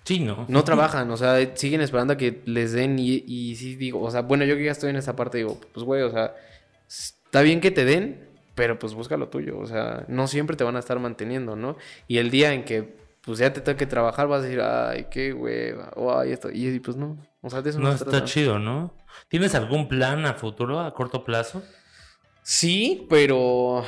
[0.02, 0.46] Sí, ¿no?
[0.48, 4.10] No trabajan, o sea, siguen esperando a que les den y, y sí digo, o
[4.10, 6.34] sea, bueno, yo que ya estoy en esa parte digo, pues güey, o sea,
[6.88, 10.64] está bien que te den, pero pues busca lo tuyo, o sea, no siempre te
[10.64, 11.76] van a estar manteniendo, ¿no?
[12.08, 15.32] Y el día en que pues ya te toque trabajar vas a decir, ay, qué
[15.32, 18.24] hueva, o ay, esto, y, y, pues no, o sea, de eso no, está trata.
[18.24, 18.94] chido, ¿no?
[19.28, 21.62] ¿Tienes algún plan a futuro, a corto plazo?
[22.42, 23.84] Sí, pero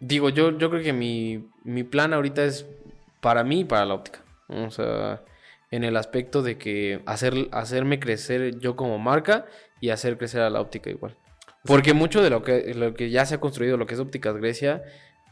[0.00, 2.66] digo, yo, yo creo que mi, mi plan ahorita es
[3.20, 4.20] para mí y para la óptica.
[4.48, 5.22] O sea,
[5.70, 9.46] en el aspecto de que hacer, hacerme crecer yo como marca
[9.80, 11.16] y hacer crecer a la óptica igual.
[11.64, 14.36] Porque mucho de lo que, lo que ya se ha construido, lo que es Ópticas
[14.36, 14.82] Grecia,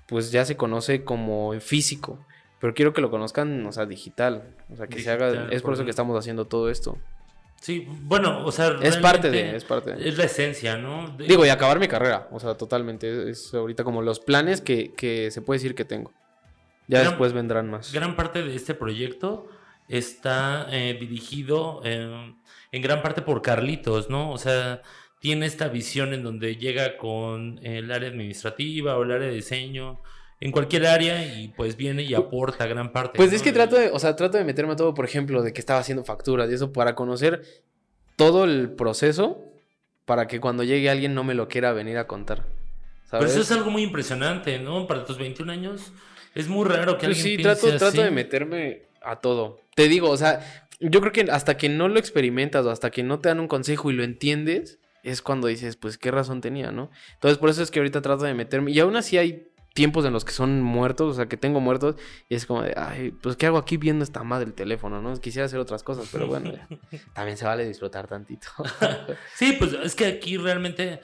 [0.07, 2.25] pues ya se conoce como físico.
[2.61, 4.55] Pero quiero que lo conozcan, o sea, digital.
[4.73, 5.49] O sea, que se haga.
[5.51, 6.99] Es por eso que estamos haciendo todo esto.
[7.61, 10.09] Sí, bueno, o sea, Es parte de, es parte de.
[10.09, 11.09] Es la esencia, ¿no?
[11.16, 12.29] De- Digo, y acabar mi carrera.
[12.31, 13.31] O sea, totalmente.
[13.31, 16.12] Es ahorita como los planes que, que se puede decir que tengo.
[16.88, 17.92] Ya Gran- después vendrán más.
[17.92, 19.49] Gran parte de este proyecto
[19.88, 22.35] está eh, dirigido eh,
[22.73, 24.31] en gran parte por Carlitos, ¿no?
[24.31, 24.83] O sea,
[25.19, 30.01] tiene esta visión en donde llega con el área administrativa o el área de diseño,
[30.40, 33.16] en cualquier área, y pues viene y aporta gran parte.
[33.16, 33.37] Pues ¿no?
[33.37, 35.61] es que trato de, o sea, trato de meterme a todo, por ejemplo, de que
[35.61, 37.42] estaba haciendo facturas y eso para conocer
[38.16, 39.42] todo el proceso
[40.05, 42.44] para que cuando llegue alguien no me lo quiera venir a contar.
[43.11, 44.87] Pero eso es algo muy impresionante, ¿no?
[44.87, 45.92] Para tus 21 años
[46.35, 49.61] es muy raro que Pues alguien sí, piense trato, trato de meterme a todo.
[49.75, 53.03] Te digo, o sea, yo creo que hasta que no lo experimentas o hasta que
[53.03, 56.72] no te dan un consejo y lo entiendes, es cuando dices, pues qué razón tenía,
[56.72, 56.90] ¿no?
[57.14, 58.72] Entonces, por eso es que ahorita trato de meterme.
[58.72, 61.94] Y aún así hay tiempos en los que son muertos, o sea, que tengo muertos,
[62.28, 65.14] y es como de, ay, pues qué hago aquí viendo esta madre el teléfono, ¿no?
[65.20, 66.66] Quisiera hacer otras cosas, pero bueno, ya.
[67.14, 68.48] también se vale disfrutar tantito.
[69.36, 71.00] Sí, pues es que aquí realmente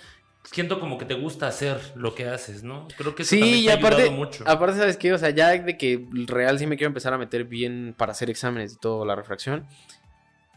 [0.50, 2.88] siento como que te gusta hacer lo que haces, ¿no?
[2.96, 4.42] Creo que eso Sí, también y te aparte, mucho.
[4.46, 5.12] aparte, ¿sabes qué?
[5.12, 8.28] O sea, ya de que real sí me quiero empezar a meter bien para hacer
[8.30, 9.66] exámenes y todo, la refracción.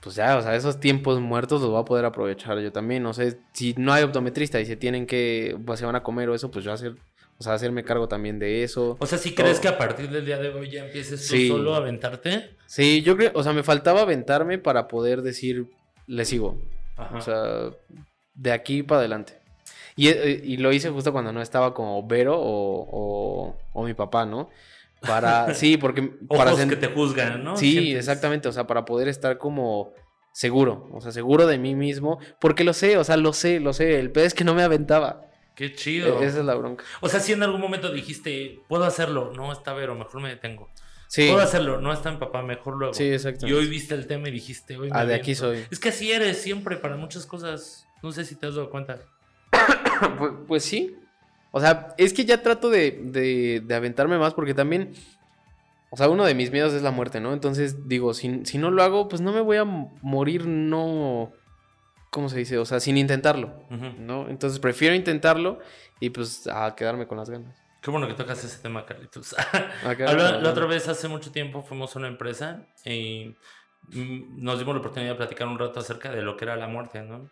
[0.01, 3.01] Pues ya, o sea, esos tiempos muertos los voy a poder aprovechar yo también.
[3.03, 6.29] No sé, si no hay optometrista y se tienen que, pues, se van a comer
[6.29, 6.95] o eso, pues yo hacer,
[7.37, 8.97] o sea, hacerme cargo también de eso.
[8.99, 11.47] O sea, ¿sí crees que a partir del día de hoy ya empieces tú Sí.
[11.47, 12.51] solo a aventarte?
[12.65, 15.67] Sí, yo creo, o sea, me faltaba aventarme para poder decir,
[16.07, 16.57] le sigo.
[16.97, 17.17] Ajá.
[17.17, 17.43] O sea,
[18.33, 19.33] de aquí para adelante.
[19.97, 23.93] Y, eh, y lo hice justo cuando no estaba como Vero o, o, o mi
[23.93, 24.49] papá, ¿no?
[25.01, 27.55] Para, sí, porque para Ojos que te juzgan, ¿no?
[27.57, 29.93] Sí, Sientes- exactamente, o sea, para poder estar como
[30.33, 33.71] seguro, o sea, seguro de mí mismo, porque lo sé, o sea, lo sé, lo
[33.71, 35.21] sé, el pedo es que no me aventaba.
[35.55, 36.21] Qué chido.
[36.21, 36.83] E- Esa es la bronca.
[37.01, 40.69] O sea, si en algún momento dijiste, puedo hacerlo, no está Vero, mejor me detengo.
[41.07, 42.93] Sí, Puedo hacerlo, no está mi papá, mejor luego.
[42.93, 43.47] sí, exacto.
[43.47, 45.63] Y hoy viste el tema y dijiste, hoy me Ah, de aquí soy.
[45.71, 47.87] Es que así eres siempre para muchas cosas.
[48.03, 48.99] No sé si te has dado cuenta.
[50.17, 50.95] pues, pues sí.
[51.51, 54.93] O sea, es que ya trato de, de, de aventarme más porque también,
[55.89, 57.31] o sea, uno de mis miedos es la muerte, ¿no?
[57.31, 61.31] Entonces digo, si, si no lo hago, pues no me voy a morir, no...
[62.15, 62.57] ¿Cómo se dice?
[62.57, 63.65] O sea, sin intentarlo.
[63.99, 64.29] ¿no?
[64.29, 65.59] Entonces prefiero intentarlo
[65.99, 67.61] y pues a quedarme con las ganas.
[67.81, 69.35] Qué bueno que tocas ese tema, Carlitos.
[69.37, 72.67] A quedarme con Habla- las la otra vez, hace mucho tiempo, fuimos a una empresa
[72.85, 73.35] y
[73.89, 76.67] mm, nos dimos la oportunidad de platicar un rato acerca de lo que era la
[76.69, 77.29] muerte, ¿no?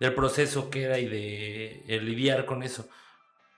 [0.00, 2.88] Del proceso que era y de eh, lidiar con eso.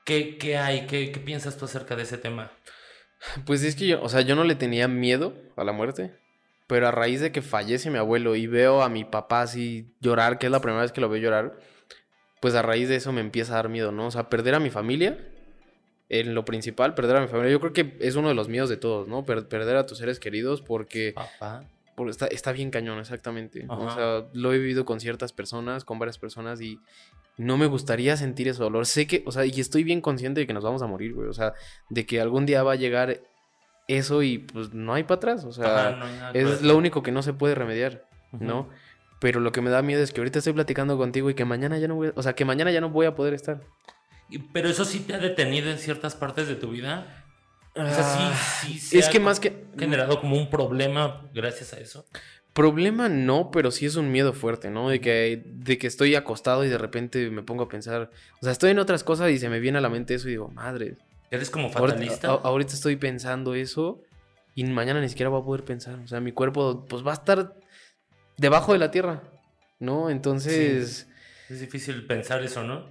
[0.05, 0.87] ¿Qué, qué hay?
[0.89, 2.51] ¿Qué, ¿Qué piensas tú acerca de ese tema?
[3.47, 6.13] Pues es que yo, o sea, yo no le tenía miedo a la muerte,
[6.67, 10.39] pero a raíz de que fallece mi abuelo y veo a mi papá así llorar,
[10.39, 11.59] que es la primera vez que lo veo llorar,
[12.41, 14.07] pues a raíz de eso me empieza a dar miedo, ¿no?
[14.07, 15.19] O sea, perder a mi familia,
[16.09, 18.69] en lo principal, perder a mi familia, yo creo que es uno de los miedos
[18.69, 19.25] de todos, ¿no?
[19.25, 21.65] Per- perder a tus seres queridos porque, Papá.
[21.97, 23.65] porque está, está bien cañón, exactamente.
[23.69, 26.79] O sea, lo he vivido con ciertas personas, con varias personas y
[27.37, 28.87] no me gustaría sentir ese dolor.
[28.87, 31.29] Sé que, o sea, y estoy bien consciente de que nos vamos a morir, güey.
[31.29, 31.55] O sea,
[31.89, 33.21] de que algún día va a llegar
[33.89, 35.45] eso y pues no hay para atrás.
[35.45, 38.07] O sea, Ajá, no hay nada que es lo único que no se puede remediar.
[38.33, 38.69] ¿no?
[39.21, 41.79] Pero lo que me da miedo es que ahorita estoy platicando contigo y que mañana
[41.79, 43.61] ya no voy a, o sea, que mañana ya no voy a poder estar.
[44.29, 47.25] Y- Pero eso sí te ha detenido en ciertas partes de tu vida.
[47.77, 51.73] O sea, sí, Ah, sí es ha que más que generado como un problema gracias
[51.75, 52.05] a eso.
[52.53, 54.89] problema no, pero sí es un miedo fuerte, ¿no?
[54.89, 58.53] De que de que estoy acostado y de repente me pongo a pensar, o sea,
[58.53, 60.97] estoy en otras cosas y se me viene a la mente eso y digo, madre,
[61.35, 62.29] ¿Eres como Ahorita, fatalista?
[62.31, 64.01] a- ahorita estoy pensando eso
[64.55, 65.99] y mañana ni siquiera voy a poder pensar.
[66.01, 67.55] O sea, mi cuerpo pues va a estar
[68.37, 69.23] debajo de la tierra,
[69.79, 70.11] ¿no?
[70.11, 71.09] Entonces,
[71.51, 72.87] Es difícil pensar eso, ¿no?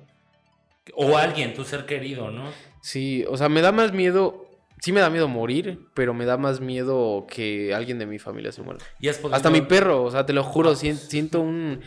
[0.95, 2.51] O alguien, tu ser querido, ¿no?
[2.81, 4.45] sí, o sea, me da más miedo,
[4.81, 8.51] sí me da miedo morir, pero me da más miedo que alguien de mi familia
[8.51, 8.79] se muera.
[8.99, 11.79] Y has podido- Hasta mi perro, o sea, te lo juro, Ah, sien- siento un...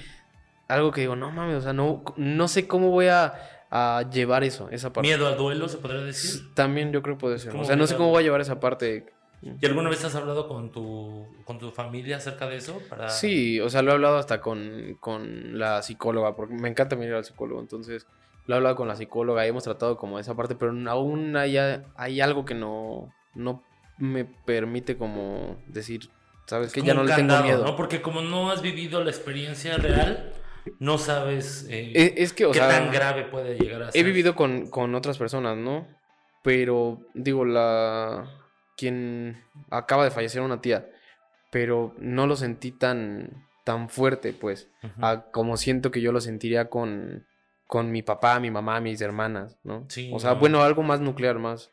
[0.69, 3.35] Algo que digo, no mames, o sea, no, no sé cómo voy a,
[3.77, 5.09] a llevar eso, esa parte.
[5.09, 6.55] Miedo al duelo, se podría decir.
[6.55, 7.53] También yo creo que puede ser.
[7.53, 9.07] ¿Cómo O sea, no sé cómo voy a llevar esa parte.
[9.43, 12.81] ¿Y alguna vez has hablado con tu, con tu familia acerca de eso?
[12.89, 13.11] Para...
[13.11, 17.17] Sí, o sea, lo he hablado hasta con, con la psicóloga, porque me encanta mirar
[17.17, 18.07] al psicólogo, entonces
[18.47, 21.59] lo he hablado con la psicóloga y hemos tratado como esa parte, pero aún hay,
[21.97, 23.63] hay algo que no, no
[23.99, 26.09] me permite como decir,
[26.47, 27.65] sabes que ya no le tengo miedo.
[27.65, 27.77] ¿no?
[27.77, 30.33] Porque como no has vivido la experiencia real,
[30.79, 34.01] no sabes eh, Es, es que, o qué sea, tan grave puede llegar a ser.
[34.01, 35.87] he vivido con, con otras personas, ¿no?
[36.43, 38.31] Pero, digo, la...
[38.77, 40.89] quien acaba de fallecer una tía,
[41.51, 44.69] pero no lo sentí tan, tan fuerte, pues.
[44.83, 45.05] Ujú.
[45.05, 47.27] a como siento que yo lo sentiría con,
[47.67, 49.87] con mi papá, mi mamá, mis hermanas, ¿no?
[49.89, 50.41] Sí, o sea, no.
[50.41, 51.71] bueno, algo más nuclear, más.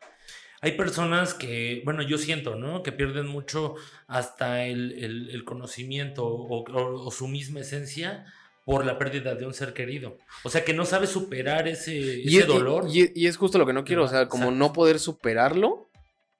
[0.60, 2.82] Hay personas que, bueno, yo siento, ¿no?
[2.82, 3.74] Que pierden mucho
[4.06, 8.24] hasta el, el- el conocimiento o, o- o su misma esencia
[8.64, 10.16] por la pérdida de un ser querido.
[10.42, 12.86] O sea, que no sabe superar ese, ese es, dolor.
[12.88, 14.58] Y, y es justo lo que no quiero, o sea, como Exacto.
[14.58, 15.90] no poder superarlo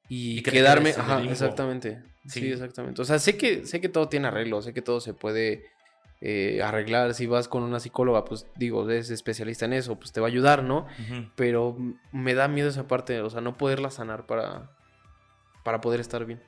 [0.08, 2.02] y, quedarme, ajá, exactamente.
[2.26, 2.40] Sí.
[2.40, 2.52] Sí.
[2.52, 3.02] exactamente.
[3.02, 5.64] O sea, sé que sé que todo tiene arreglo, sé que todo se puede
[6.20, 7.12] eh, arreglar.
[7.12, 10.30] Si vas con una psicóloga, pues digo, es especialista en eso, pues te va a
[10.30, 10.86] ayudar, ¿no?
[11.36, 11.76] Pero
[12.12, 14.70] me da miedo esa parte, o sea, no poderla sanar para,
[15.62, 16.42] para poder estar bien.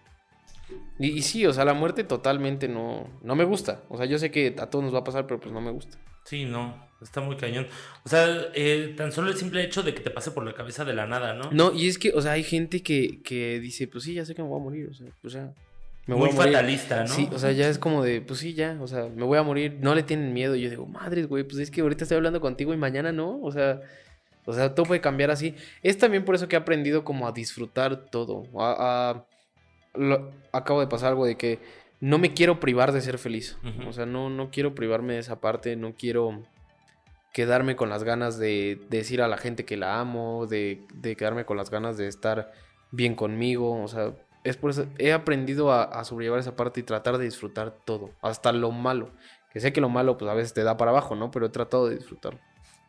[0.99, 3.83] Y, y sí, o sea, la muerte totalmente no, no me gusta.
[3.89, 5.71] O sea, yo sé que a todos nos va a pasar, pero pues no me
[5.71, 5.99] gusta.
[6.25, 7.69] Sí, no, está muy cañón.
[8.05, 10.85] O sea, eh, tan solo el simple hecho de que te pase por la cabeza
[10.85, 11.51] de la nada, ¿no?
[11.53, 14.35] No, y es que, o sea, hay gente que, que dice, pues sí, ya sé
[14.35, 15.53] que me voy a morir, o sea, pues ya.
[16.07, 16.53] Me muy voy a morir.
[16.55, 17.09] fatalista, ¿no?
[17.09, 19.43] Sí, o sea, ya es como de, pues sí, ya, o sea, me voy a
[19.43, 20.57] morir, no le tienen miedo.
[20.57, 23.41] Y yo digo, madres, güey, pues es que ahorita estoy hablando contigo y mañana no,
[23.43, 23.81] o sea,
[24.45, 25.55] o sea, todo puede cambiar así.
[25.83, 28.45] Es también por eso que he aprendido como a disfrutar todo.
[28.61, 29.27] A, a-
[29.99, 31.59] lo- acabo de pasar algo de que
[32.01, 33.57] no me quiero privar de ser feliz.
[33.89, 36.43] O sea, no, no quiero privarme de esa parte, no quiero
[37.33, 41.45] quedarme con las ganas de, decir a la gente que la amo, de, de quedarme
[41.45, 42.53] con las ganas de estar
[42.93, 43.83] bien conmigo.
[43.83, 44.13] O sea,
[44.45, 48.11] es por eso he aprendido a, a sobrellevar esa parte y tratar de disfrutar todo,
[48.23, 49.11] hasta lo malo.
[49.53, 51.31] Que sé que lo malo, pues a veces te da para abajo, ¿no?
[51.31, 52.39] Pero he tratado de disfrutarlo.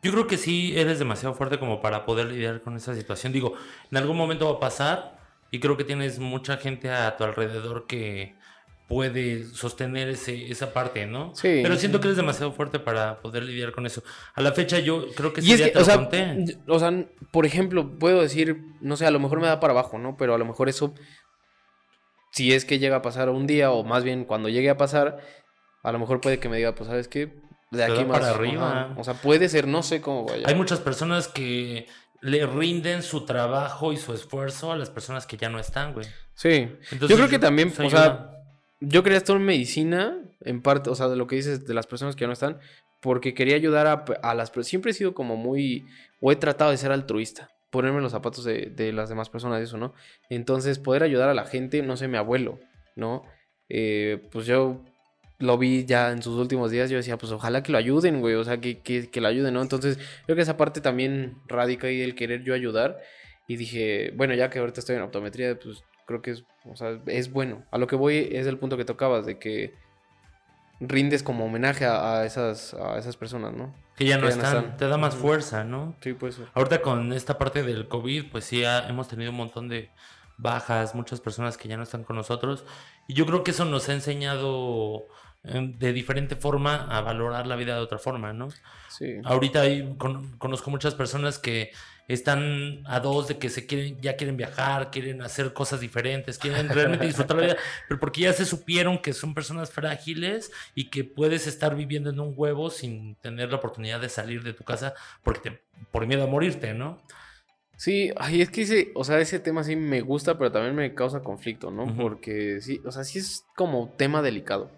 [0.03, 3.33] Yo creo que sí eres demasiado fuerte como para poder lidiar con esa situación.
[3.33, 3.53] Digo,
[3.89, 5.17] en algún momento va a pasar
[5.51, 8.35] y creo que tienes mucha gente a tu alrededor que
[8.87, 11.35] puede sostener ese, esa parte, ¿no?
[11.35, 11.59] Sí.
[11.61, 14.01] Pero siento que eres demasiado fuerte para poder lidiar con eso.
[14.33, 16.35] A la fecha yo creo que ese es que, te o lo sea, conté.
[16.37, 16.93] y- o sea,
[17.31, 20.15] por ejemplo, puedo decir, no sé, a lo mejor me da para abajo, ¿no?
[20.15, 20.93] Pero a lo mejor eso,
[22.31, 25.19] si es que llega a pasar un día, o más bien cuando llegue a pasar,
[25.83, 27.33] a lo mejor puede que me diga, pues, ¿sabes qué?
[27.71, 28.81] De aquí más para arriba.
[28.85, 28.95] ajá.
[28.97, 30.47] O sea, puede ser, no sé cómo vaya.
[30.47, 31.87] Hay muchas personas que
[32.21, 36.05] le rinden su trabajo y su esfuerzo a las personas que ya no están, güey.
[36.33, 36.69] Sí.
[36.91, 38.43] Entonces, yo creo que también, o sea, ayuda.
[38.79, 41.87] yo quería estar en medicina, en parte, o sea, de lo que dices de las
[41.87, 42.59] personas que ya no están,
[43.01, 44.67] porque quería ayudar a, a las personas.
[44.67, 45.85] Siempre he sido como muy,
[46.19, 49.77] o he tratado de ser altruista, ponerme los zapatos de, de las demás personas, eso,
[49.77, 49.93] ¿no?
[50.29, 52.59] Entonces, poder ayudar a la gente, no sé, mi abuelo,
[52.95, 53.23] ¿no?
[53.69, 54.83] Eh, pues yo
[55.39, 58.35] lo vi ya en sus últimos días, yo decía, pues ojalá que lo ayuden, güey,
[58.35, 59.61] o sea, que, que, que lo ayuden, ¿no?
[59.61, 62.97] Entonces, creo que esa parte también radica ahí el querer yo ayudar.
[63.47, 66.99] Y dije, bueno, ya que ahorita estoy en optometría, pues creo que es, o sea,
[67.05, 67.63] es bueno.
[67.71, 69.73] A lo que voy es el punto que tocabas, de que
[70.79, 73.73] rindes como homenaje a, a esas, a esas personas, ¿no?
[73.95, 74.77] Que ya no que ya no están.
[74.77, 75.95] Te da más fuerza, ¿no?
[76.01, 76.39] Sí, pues.
[76.53, 79.89] Ahorita con esta parte del COVID, pues sí, ha- hemos tenido un montón de
[80.37, 82.63] bajas, muchas personas que ya no están con nosotros.
[83.07, 85.07] Y yo creo que eso nos ha enseñado
[85.53, 88.49] de diferente forma a valorar la vida de otra forma, ¿no?
[88.89, 89.15] Sí.
[89.23, 91.71] Ahorita hay- con- conozco muchas personas que
[92.07, 96.69] están a dos de que se quieren, ya quieren viajar, quieren hacer cosas diferentes, quieren
[96.69, 97.57] realmente disfrutar la vida,
[97.87, 102.19] pero porque ya se supieron que son personas frágiles y que puedes estar viviendo en
[102.21, 106.23] un huevo sin tener la oportunidad de salir de tu casa porque te, por miedo
[106.23, 107.01] a morirte, ¿no?
[107.75, 110.95] Sí, ay, es que ese, o sea, ese tema sí me gusta, pero también me
[110.95, 111.95] causa conflicto, ¿no?
[111.95, 114.71] Porque sí, o sea, sí es como tema delicado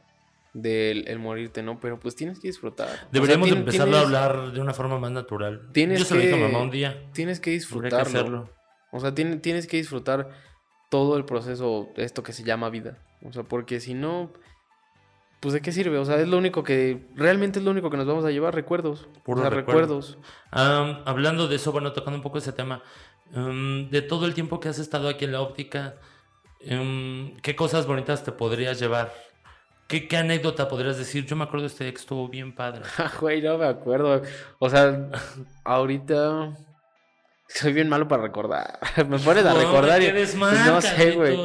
[0.53, 1.79] del el morirte, ¿no?
[1.79, 2.87] Pero pues tienes que disfrutar.
[2.87, 5.69] O sea, Deberíamos de tien- empezarlo a hablar de una forma más natural.
[5.73, 7.09] Tienes Yo se lo dije a que- mamá un día.
[7.13, 7.97] Tienes que que disfrutarlo.
[7.99, 8.49] hacerlo.
[8.91, 10.29] O sea, tien- tienes que disfrutar
[10.89, 12.97] todo el proceso, esto que se llama vida.
[13.23, 14.33] O sea, porque si no,
[15.39, 15.97] pues de qué sirve.
[15.99, 18.55] O sea, es lo único que, realmente es lo único que nos vamos a llevar,
[18.55, 19.07] recuerdos.
[19.23, 19.99] Puro o sea, recuerdo.
[20.01, 20.17] recuerdos.
[20.51, 22.81] Hablando de eso, bueno, tocando un poco ese tema,
[23.33, 25.95] em, de todo el tiempo que has estado aquí en la óptica,
[26.59, 29.13] ¿qué cosas bonitas te podrías llevar?
[29.89, 31.25] ¿Qué, ¿Qué, anécdota podrías decir?
[31.25, 32.83] Yo me acuerdo de este día que estuvo bien padre.
[33.19, 34.21] Güey, no me acuerdo.
[34.59, 35.09] O sea,
[35.65, 36.53] ahorita
[37.47, 38.77] soy bien malo para recordar.
[39.09, 41.35] Me pones a recordar y pues mal, no sé, güey.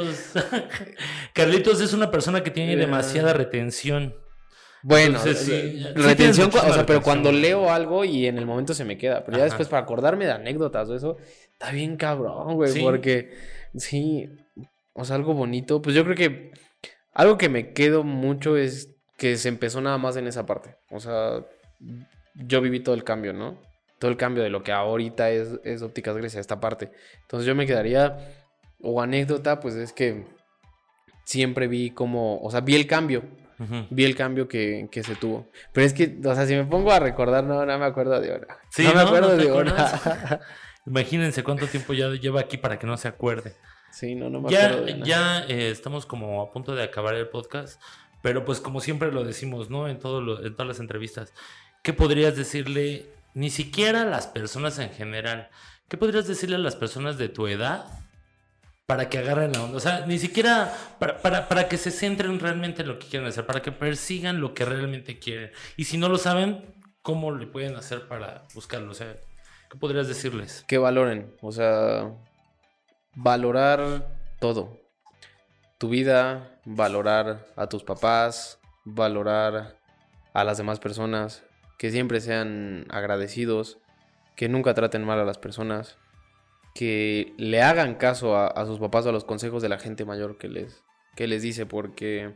[1.33, 4.15] Carlitos es una persona que tiene demasiada retención.
[4.83, 8.75] Bueno, Entonces, sí, retención, o sea, retención, pero cuando leo algo y en el momento
[8.75, 9.25] se me queda.
[9.25, 9.47] Pero ya Ajá.
[9.47, 11.17] después para acordarme de anécdotas o eso,
[11.51, 12.71] está bien cabrón, güey.
[12.71, 12.83] ¿Sí?
[12.83, 13.33] Porque
[13.75, 14.29] sí,
[14.93, 15.81] o sea, algo bonito.
[15.81, 16.53] Pues yo creo que
[17.15, 20.77] algo que me quedo mucho es que se empezó nada más en esa parte.
[20.91, 21.45] O sea,
[22.35, 23.61] yo viví todo el cambio, ¿no?
[23.99, 26.91] Todo el cambio de lo que ahorita es, es Ópticas Grecia, esta parte.
[27.23, 28.19] Entonces yo me quedaría,
[28.83, 30.27] o anécdota, pues es que
[31.25, 33.23] siempre vi como, o sea, vi el cambio.
[33.61, 33.87] Uh -huh.
[33.89, 35.49] Vi el cambio que, que, se tuvo.
[35.73, 38.33] Pero es que, o sea, si me pongo a recordar, no, no me acuerdo de
[38.33, 38.59] hora.
[38.71, 40.41] Sí, no, no me acuerdo no de hora.
[40.87, 43.55] Imagínense cuánto tiempo ya lleva aquí para que no se acuerde.
[43.95, 44.87] Sí, no, no me ya, acuerdo.
[44.87, 45.07] De nada.
[45.07, 47.81] Ya eh, estamos como a punto de acabar el podcast,
[48.23, 49.87] pero pues como siempre lo decimos, ¿no?
[49.87, 51.33] En, todo lo, en todas las entrevistas.
[51.85, 55.49] ¿Qué podrías decirle, ni siquiera a las personas en general,
[55.89, 57.87] qué podrías decirle a las personas de tu edad
[58.87, 59.77] para que agarren la onda?
[59.77, 63.29] O sea, ni siquiera para, para, para que se centren realmente en lo que quieren
[63.29, 65.53] hacer, para que persigan lo que realmente quieren.
[65.77, 66.65] Y si no lo saben,
[67.01, 68.91] ¿cómo le pueden hacer para buscarlo?
[68.91, 69.15] O sea,
[69.71, 70.65] ¿qué podrías decirles?
[70.67, 72.11] Que valoren, o sea,
[73.15, 74.09] valorar
[74.41, 74.81] todo.
[75.79, 79.79] Tu vida, valorar a tus papás, valorar
[80.33, 81.45] a las demás personas,
[81.79, 83.79] que siempre sean agradecidos,
[84.37, 85.99] que nunca traten mal a las personas,
[86.75, 90.39] que le hagan caso a, sus papás o a los consejos de la gente mayor
[90.39, 90.83] que les,
[91.15, 92.35] que les dice, porque,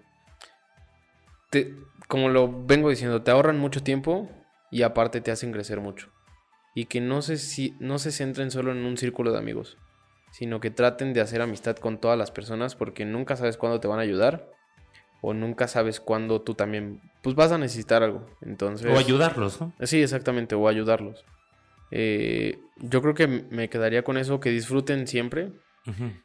[1.51, 1.75] te,
[2.07, 4.29] como lo vengo diciendo, te ahorran mucho tiempo
[4.71, 6.11] y aparte te hacen crecer mucho.
[6.75, 9.77] Y que no se, si, no se centren solo en un círculo de amigos
[10.31, 13.89] sino que traten de hacer amistad con todas las personas porque nunca sabes cuándo te
[13.89, 14.51] van a ayudar
[15.21, 18.27] o nunca sabes cuándo tú también pues vas a necesitar algo.
[18.41, 19.73] Entonces, o ayudarlos, ¿no?
[19.83, 21.25] Sí, exactamente, o ayudarlos.
[21.91, 25.53] Eh, yo creo que me quedaría con eso, que disfruten siempre,
[25.87, 26.23] uh -huh.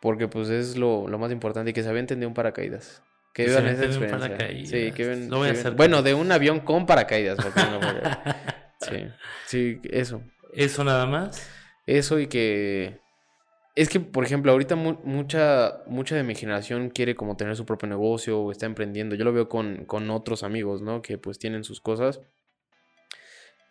[0.00, 3.02] porque pues es lo, lo, más importante y que se aventen de un paracaídas.
[3.32, 4.66] Que vivan esa experiencia.
[4.66, 7.38] Sí, que ven, lo voy que a hacer ven, bueno, de un avión con paracaídas.
[7.38, 7.80] No
[8.80, 9.06] sí,
[9.46, 10.22] sí, eso.
[10.52, 11.48] ¿Eso nada más?
[11.86, 13.00] Eso y que
[13.80, 17.64] es que, por ejemplo, ahorita mu mucha, mucha de mi generación quiere como tener su
[17.64, 19.14] propio negocio o está emprendiendo.
[19.14, 21.00] Yo lo veo con, con otros amigos, ¿no?
[21.00, 22.20] Que pues tienen sus cosas.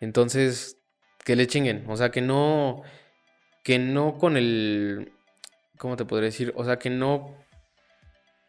[0.00, 0.78] Entonces,
[1.24, 1.84] que le chinguen.
[1.88, 2.82] O sea, que no.
[3.62, 5.12] Que no con el.
[5.78, 6.52] ¿Cómo te podría decir?
[6.56, 7.36] O sea, que no.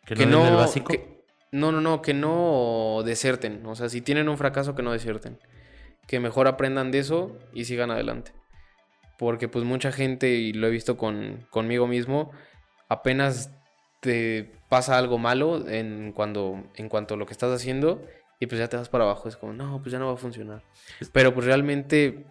[0.07, 0.47] Que, que no.
[0.47, 0.87] El básico?
[0.87, 2.01] Que, no, no, no.
[2.01, 3.63] Que no deserten.
[3.67, 5.37] O sea, si tienen un fracaso, que no deserten.
[6.07, 8.31] Que mejor aprendan de eso y sigan adelante
[9.21, 12.31] porque pues mucha gente, y lo he visto con, conmigo mismo,
[12.89, 13.51] apenas
[13.99, 18.03] te pasa algo malo en, cuando, en cuanto a lo que estás haciendo
[18.39, 20.17] y pues ya te vas para abajo, es como, no, pues ya no va a
[20.17, 20.63] funcionar.
[21.13, 22.25] Pero pues realmente,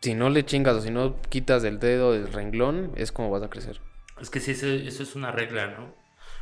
[0.00, 3.42] si no le chingas o si no quitas del dedo del renglón, es como vas
[3.42, 3.82] a crecer.
[4.18, 5.94] Es que sí, eso, eso es una regla, ¿no?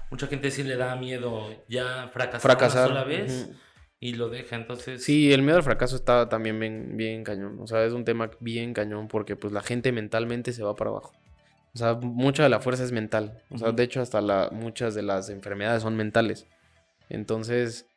[0.09, 2.91] Mucha gente sí le da miedo ya fracasar, fracasar.
[2.93, 3.49] una sola vez.
[3.49, 3.64] Uh -huh
[4.05, 5.03] y lo deja, entonces...
[5.03, 8.31] Sí, el miedo al fracaso está también bien, bien cañón, o sea, es un tema
[8.39, 11.15] bien cañón porque pues la gente mentalmente se va para abajo.
[11.75, 13.43] O sea, mucha de la fuerza es mental.
[13.49, 13.75] O sea, uh -huh.
[13.75, 16.47] de hecho, hasta la, muchas de las enfermedades son mentales.
[17.09, 17.89] Entonces,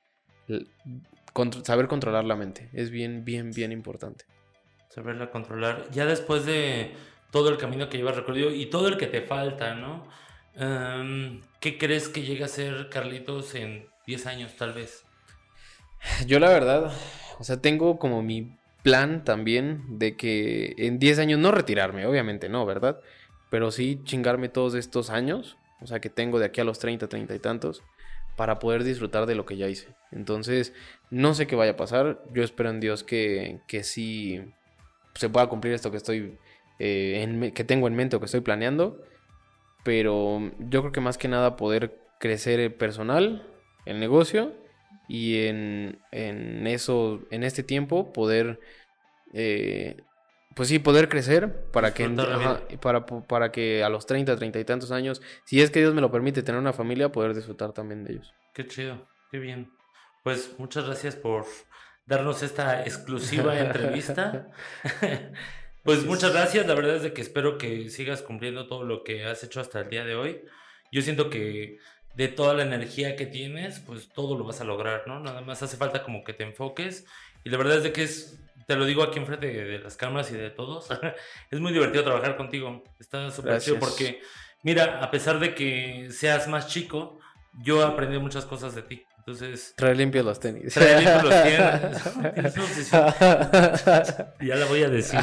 [1.33, 4.23] contro saber controlar la mente es bien, bien, bien importante.
[4.87, 5.91] Saberla controlar.
[5.91, 6.93] Ya después de
[7.31, 10.07] todo el camino que llevas recorrido y todo el que te falta, ¿no?
[10.55, 15.03] Um, ¿Qué crees que llega a ser Carlitos en 10 años, tal vez?
[16.25, 16.91] Yo la verdad,
[17.39, 22.49] o sea, tengo como mi plan también de que en 10 años no retirarme, obviamente
[22.49, 22.99] no, ¿verdad?
[23.49, 27.07] Pero sí chingarme todos estos años, o sea, que tengo de aquí a los 30,
[27.07, 27.83] 30 y tantos,
[28.35, 29.89] para poder disfrutar de lo que ya hice.
[30.11, 30.73] Entonces,
[31.09, 34.41] no sé qué vaya a pasar, yo espero en Dios que, que sí
[35.15, 36.37] se pueda cumplir esto que estoy,
[36.79, 39.03] eh, en, que tengo en mente o que estoy planeando,
[39.83, 43.47] pero yo creo que más que nada poder crecer personal,
[43.85, 44.53] el negocio
[45.07, 48.59] y en, en eso, en este tiempo, poder,
[49.33, 49.97] eh,
[50.55, 54.65] pues sí, poder crecer para que, ajá, para, para que a los 30, 30 y
[54.65, 58.03] tantos años, si es que Dios me lo permite tener una familia, poder disfrutar también
[58.03, 58.33] de ellos.
[58.53, 59.71] Qué chido, qué bien.
[60.23, 61.45] Pues muchas gracias por
[62.05, 64.49] darnos esta exclusiva entrevista.
[65.83, 69.25] pues muchas gracias, la verdad es de que espero que sigas cumpliendo todo lo que
[69.25, 70.41] has hecho hasta el día de hoy.
[70.91, 71.77] Yo siento que
[72.17, 75.19] de toda la energía que tienes, pues todo lo vas a lograr, ¿no?
[75.19, 77.05] Nada más hace falta como que te enfoques.
[77.43, 79.95] Y la verdad es de que es te lo digo aquí enfrente de, de las
[79.95, 80.89] cámaras y de todos.
[81.51, 82.83] es muy divertido trabajar contigo.
[82.99, 84.19] Está súper chido porque,
[84.63, 87.19] mira, a pesar de que seas más chico,
[87.61, 89.05] yo aprendí muchas cosas de ti.
[89.27, 90.73] Entonces, Trae limpios los tenis.
[90.73, 93.13] trae limpios los obsesión.
[94.39, 95.19] Ya la voy a decir.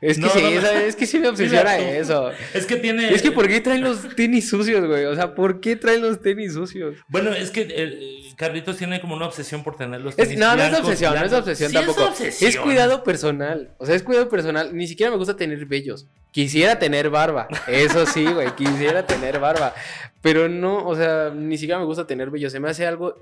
[0.00, 0.58] Es que No, sí, no, no.
[0.58, 2.30] esa- es que sí me obsesiona eso.
[2.52, 3.08] Es que tiene.
[3.12, 5.06] Es que ¿por qué traen los tenis sucios, güey?
[5.06, 6.96] O sea, ¿por qué traen los tenis sucios?
[7.08, 10.54] Bueno, es que eh, Carlitos tiene como una obsesión por tener los Es- tenis no,
[10.54, 12.00] no es blancos, obsesión, no es obsesión Sí, tampoco.
[12.02, 12.48] Es, obsesión.
[12.50, 13.74] Es cuidado personal.
[13.78, 14.76] O sea, es cuidado personal.
[14.76, 16.06] Ni siquiera me gusta tener vellos.
[16.30, 17.48] Quisiera tener barba.
[17.66, 18.54] Eso sí, güey.
[18.54, 19.74] Quisiera tener barba.
[20.20, 22.52] Pero no, o sea, ni siquiera me gusta tener vellos.
[22.52, 23.16] Se me hace algo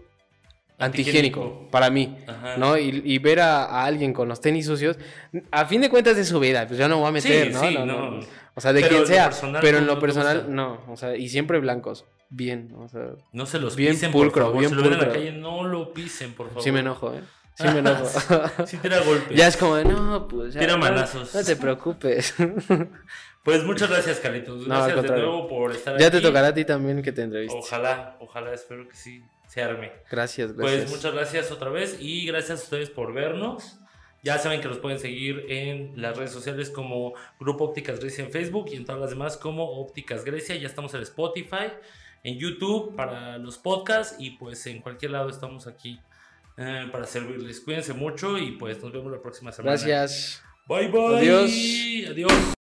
[0.78, 2.16] antihigiénico para mí.
[2.26, 2.56] Ajá.
[2.56, 2.76] ¿No?
[2.76, 4.98] Y, y ver a, a alguien con los tenis sucios,
[5.50, 7.60] a fin de cuentas es su vida, pues yo no voy a meter, Sí, ¿no?
[7.60, 8.10] sí, no, no.
[8.12, 8.20] no.
[8.54, 11.28] O sea, de Pero quien sea, personal pero en lo personal no, o sea, y
[11.28, 14.58] siempre blancos, bien, o sea, No se los Bien pisen, pulcro, por favor.
[14.60, 15.20] bien si lo ven en la pulcro.
[15.22, 16.62] calle, no lo pisen, por favor.
[16.62, 17.20] sí me enojo, ¿eh?
[17.56, 18.06] Sí me enojo.
[18.66, 19.36] Sí tira golpes.
[19.36, 20.60] ya es como de, no, pues ya.
[20.60, 21.34] Tira manazos.
[21.34, 22.34] No, te preocupes.
[23.42, 24.66] Pues muchas gracias, Carlitos.
[24.66, 26.16] No, Gracias de nuevo por estar ya aquí.
[26.16, 27.56] te tocará a ti también que te entrevistes.
[27.64, 29.92] Ojalá, ojalá, espero que sí se arme.
[30.10, 30.90] Gracias, Pues gracias.
[30.90, 33.78] muchas gracias otra vez y gracias a ustedes por vernos.
[34.24, 38.32] Ya saben que los pueden seguir en las redes sociales como Grupo Ópticas Grecia en
[38.32, 40.56] Facebook y en todas las demás como Ópticas Grecia.
[40.56, 41.68] Ya estamos en Spotify,
[42.24, 46.00] en YouTube para los podcasts y pues en cualquier lado estamos aquí
[46.56, 47.60] eh, para servirles.
[47.60, 49.72] Cuídense mucho y pues nos vemos la próxima semana.
[49.72, 50.42] Gracias.
[50.66, 51.18] Bye bye.
[51.18, 51.52] Adiós.
[52.10, 52.55] Adiós.